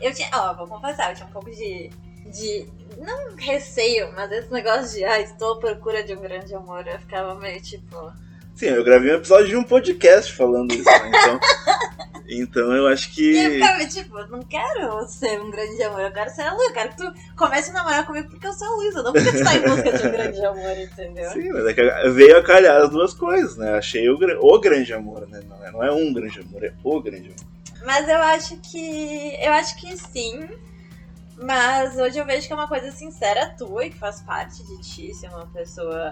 Eu 0.00 0.12
tinha, 0.12 0.28
ó, 0.32 0.54
vou 0.54 0.66
confessar, 0.66 1.10
eu 1.10 1.16
tinha 1.16 1.28
um 1.28 1.32
pouco 1.32 1.50
de. 1.50 1.90
de. 2.30 2.66
não 2.98 3.34
receio, 3.36 4.12
mas 4.14 4.30
esse 4.30 4.52
negócio 4.52 4.98
de, 4.98 5.04
ah, 5.04 5.20
estou 5.20 5.54
à 5.54 5.58
procura 5.58 6.02
de 6.02 6.14
um 6.14 6.20
grande 6.20 6.54
amor. 6.54 6.86
Eu 6.86 6.98
ficava 6.98 7.34
meio 7.34 7.60
tipo. 7.60 8.12
Sim, 8.54 8.66
eu 8.68 8.84
gravei 8.84 9.12
um 9.12 9.16
episódio 9.16 9.48
de 9.48 9.56
um 9.56 9.62
podcast 9.62 10.32
falando 10.32 10.72
isso, 10.72 10.84
né? 10.84 11.10
Então, 11.10 11.40
então 12.26 12.72
eu 12.74 12.86
acho 12.86 13.10
E 13.20 13.36
eu 13.36 13.50
que. 13.50 13.54
ficava 13.56 13.84
tipo, 13.86 14.18
eu 14.18 14.28
não 14.28 14.40
quero 14.40 15.06
ser 15.08 15.38
um 15.42 15.50
grande 15.50 15.82
amor, 15.82 16.00
eu 16.00 16.10
quero 16.10 16.30
ser 16.30 16.40
a 16.40 16.54
Lu, 16.54 16.62
eu 16.62 16.72
quero 16.72 16.88
que 16.88 16.96
tu 16.96 17.12
comece 17.36 17.70
a 17.70 17.74
namorar 17.74 18.06
comigo 18.06 18.30
porque 18.30 18.46
eu 18.46 18.52
sou 18.54 18.66
a 18.66 18.76
Luísa, 18.76 19.02
não 19.02 19.12
porque 19.12 19.30
tu 19.30 19.44
tá 19.44 19.54
em 19.56 19.60
busca 19.60 19.92
de 19.92 20.06
um 20.06 20.10
grande 20.10 20.42
amor, 20.42 20.78
entendeu? 20.78 21.30
Sim, 21.32 21.50
mas 21.50 21.66
é 21.66 21.74
que 21.74 22.08
veio 22.12 22.38
a 22.38 22.42
calhar 22.42 22.80
as 22.80 22.88
duas 22.88 23.12
coisas, 23.12 23.58
né? 23.58 23.74
Achei 23.74 24.08
o, 24.08 24.16
o 24.16 24.58
grande 24.58 24.94
amor, 24.94 25.28
né? 25.28 25.42
Não 25.46 25.66
é, 25.66 25.70
não 25.72 25.82
é 25.82 25.92
um 25.92 26.10
grande 26.14 26.40
amor, 26.40 26.64
é 26.64 26.72
o 26.82 27.00
grande 27.02 27.26
amor. 27.26 27.55
Mas 27.84 28.08
eu 28.08 28.18
acho 28.18 28.56
que. 28.58 29.36
Eu 29.40 29.52
acho 29.52 29.76
que 29.76 29.96
sim. 29.96 30.48
Mas 31.38 31.96
hoje 31.96 32.18
eu 32.18 32.24
vejo 32.24 32.46
que 32.46 32.52
é 32.52 32.56
uma 32.56 32.66
coisa 32.66 32.90
sincera 32.90 33.54
tua 33.58 33.84
e 33.84 33.90
que 33.90 33.98
faz 33.98 34.22
parte 34.22 34.64
de 34.64 34.80
ti 34.80 35.12
ser 35.14 35.28
uma 35.28 35.46
pessoa. 35.46 36.10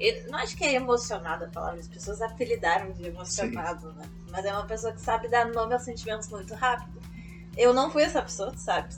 e 0.00 0.22
não 0.30 0.38
acho 0.38 0.56
que 0.56 0.64
é 0.64 0.74
emocionada 0.74 1.46
a 1.46 1.48
palavra, 1.48 1.78
as 1.78 1.88
pessoas 1.88 2.22
apelidaram 2.22 2.90
de 2.92 3.06
emocionado, 3.06 3.92
né? 3.92 4.08
Mas 4.30 4.46
é 4.46 4.52
uma 4.52 4.66
pessoa 4.66 4.92
que 4.92 5.00
sabe 5.02 5.28
dar 5.28 5.46
nome 5.48 5.74
aos 5.74 5.82
sentimentos 5.82 6.28
muito 6.28 6.54
rápido. 6.54 6.98
Eu 7.56 7.74
não 7.74 7.90
fui 7.90 8.02
essa 8.02 8.22
pessoa, 8.22 8.50
tu 8.50 8.60
sabe? 8.60 8.94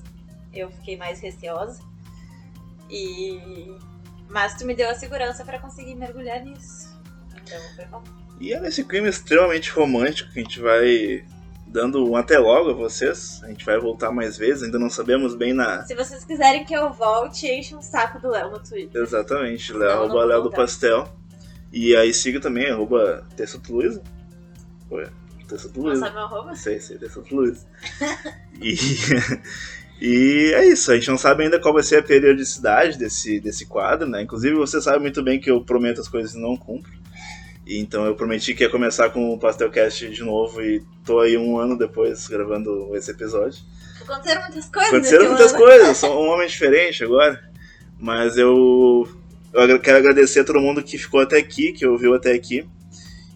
Eu 0.53 0.71
fiquei 0.71 0.97
mais 0.97 1.21
receosa. 1.21 1.83
E. 2.89 3.77
Mas 4.29 4.55
tu 4.55 4.65
me 4.65 4.75
deu 4.75 4.89
a 4.89 4.95
segurança 4.95 5.45
pra 5.45 5.59
conseguir 5.59 5.97
mergulhar 5.97 6.45
nisso. 6.45 6.97
Então 7.43 7.61
foi 7.75 7.85
bom. 7.87 8.05
E 8.39 8.53
é 8.53 8.61
nesse 8.61 8.85
clima 8.85 9.09
extremamente 9.09 9.71
romântico 9.73 10.33
que 10.33 10.39
a 10.39 10.43
gente 10.43 10.61
vai 10.61 11.25
dando 11.71 12.05
um 12.05 12.17
até 12.17 12.39
logo 12.39 12.71
a 12.71 12.75
vocês. 12.75 13.41
A 13.45 13.49
gente 13.49 13.65
vai 13.65 13.79
voltar 13.79 14.11
mais 14.11 14.37
vezes, 14.37 14.65
ainda 14.65 14.79
não 14.79 14.91
sabemos 14.91 15.35
bem 15.35 15.53
na. 15.53 15.85
Se 15.85 15.95
vocês 15.95 16.25
quiserem 16.25 16.65
que 16.65 16.75
eu 16.75 16.93
volte, 16.93 17.47
enche 17.47 17.75
um 17.75 17.83
saco 17.83 18.21
do 18.21 18.29
Léo 18.29 18.51
no 18.51 18.59
Twitter. 18.61 19.01
Exatamente, 19.01 19.73
Léo, 19.73 19.81
Não, 19.81 19.97
não 19.97 20.05
arroba 20.05 20.25
Léo 20.25 20.43
do. 20.43 20.51
Pastel. 20.51 21.09
E 21.73 21.95
aí 21.95 22.13
siga 22.13 22.41
também, 22.41 22.69
arroba 22.69 23.25
Tessuto 23.37 23.73
Luiza. 23.73 24.03
Ué, 24.91 25.09
Tessuto 25.49 25.79
Não 25.79 25.87
Luiza. 25.87 26.01
sabe 26.01 26.15
meu 26.17 26.25
arroba? 26.25 26.55
Sei, 26.57 26.81
sei, 26.81 26.99
Tessuto 26.99 27.35
Luiza. 27.35 27.65
e, 28.61 28.75
e 30.01 30.53
é 30.53 30.67
isso, 30.67 30.91
a 30.91 30.97
gente 30.97 31.09
não 31.09 31.19
sabe 31.19 31.45
ainda 31.45 31.61
qual 31.61 31.73
vai 31.73 31.85
ser 31.85 31.99
a 31.99 32.03
periodicidade 32.03 32.99
desse, 32.99 33.39
desse 33.39 33.67
quadro, 33.67 34.09
né? 34.09 34.23
Inclusive 34.23 34.57
você 34.57 34.81
sabe 34.81 34.99
muito 34.99 35.23
bem 35.23 35.39
que 35.39 35.51
eu 35.51 35.65
prometo 35.65 36.01
as 36.01 36.09
coisas 36.09 36.35
e 36.35 36.41
não 36.41 36.57
cumpro. 36.57 37.00
Então 37.79 38.05
eu 38.05 38.17
prometi 38.17 38.53
que 38.53 38.65
ia 38.65 38.71
começar 38.71 39.11
com 39.11 39.33
o 39.33 39.39
Pastelcast 39.39 40.11
de 40.11 40.25
novo 40.25 40.61
e 40.61 40.83
tô 41.05 41.21
aí 41.21 41.37
um 41.37 41.57
ano 41.57 41.79
depois 41.79 42.27
gravando 42.27 42.97
esse 42.97 43.13
episódio. 43.13 43.63
Aconteceram 44.01 44.43
muitas 44.43 44.69
coisas. 44.69 44.89
Aconteceram 44.89 45.27
muitas 45.29 45.53
ano. 45.53 45.63
coisas, 45.63 45.97
sou 45.97 46.11
um 46.21 46.31
homem 46.31 46.49
diferente 46.49 47.05
agora. 47.05 47.41
Mas 47.97 48.37
eu, 48.37 49.07
eu 49.53 49.79
quero 49.79 49.99
agradecer 49.99 50.41
a 50.41 50.45
todo 50.45 50.59
mundo 50.59 50.83
que 50.83 50.99
ficou 50.99 51.21
até 51.21 51.39
aqui, 51.39 51.73
que 51.73 51.87
ouviu 51.87 52.15
até 52.15 52.33
aqui. 52.33 52.67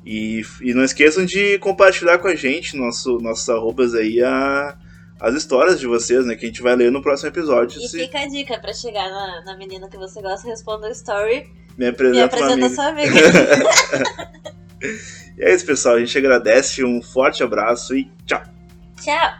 E, 0.04 0.42
e 0.60 0.74
não 0.74 0.82
esqueçam 0.82 1.24
de 1.24 1.58
compartilhar 1.60 2.18
com 2.18 2.26
a 2.26 2.34
gente, 2.34 2.76
nosso, 2.76 3.18
nossos 3.20 3.48
arrobas 3.48 3.94
aí, 3.94 4.20
a, 4.22 4.76
as 5.20 5.34
histórias 5.34 5.78
de 5.78 5.86
vocês, 5.86 6.26
né? 6.26 6.34
Que 6.34 6.46
a 6.46 6.48
gente 6.48 6.60
vai 6.60 6.74
ler 6.74 6.90
no 6.90 7.00
próximo 7.00 7.28
episódio. 7.28 7.80
E 7.80 7.88
Se 7.88 7.98
fica 7.98 8.18
a 8.18 8.26
dica 8.26 8.58
pra 8.58 8.72
chegar 8.72 9.08
na, 9.08 9.44
na 9.44 9.56
menina 9.56 9.88
que 9.88 9.96
você 9.96 10.20
gosta, 10.20 10.48
responda 10.48 10.88
o 10.88 10.90
story 10.90 11.46
me 11.76 11.88
apresenta 11.88 12.36
uma 12.36 12.44
apresenta 12.44 12.68
sua 12.70 12.86
amiga. 12.88 13.14
E 15.36 15.42
é 15.42 15.54
isso, 15.54 15.66
pessoal. 15.66 15.96
A 15.96 15.98
gente 15.98 16.16
agradece, 16.16 16.84
um 16.84 17.02
forte 17.02 17.42
abraço 17.42 17.96
e 17.96 18.10
tchau! 18.24 18.42
Tchau! 19.00 19.32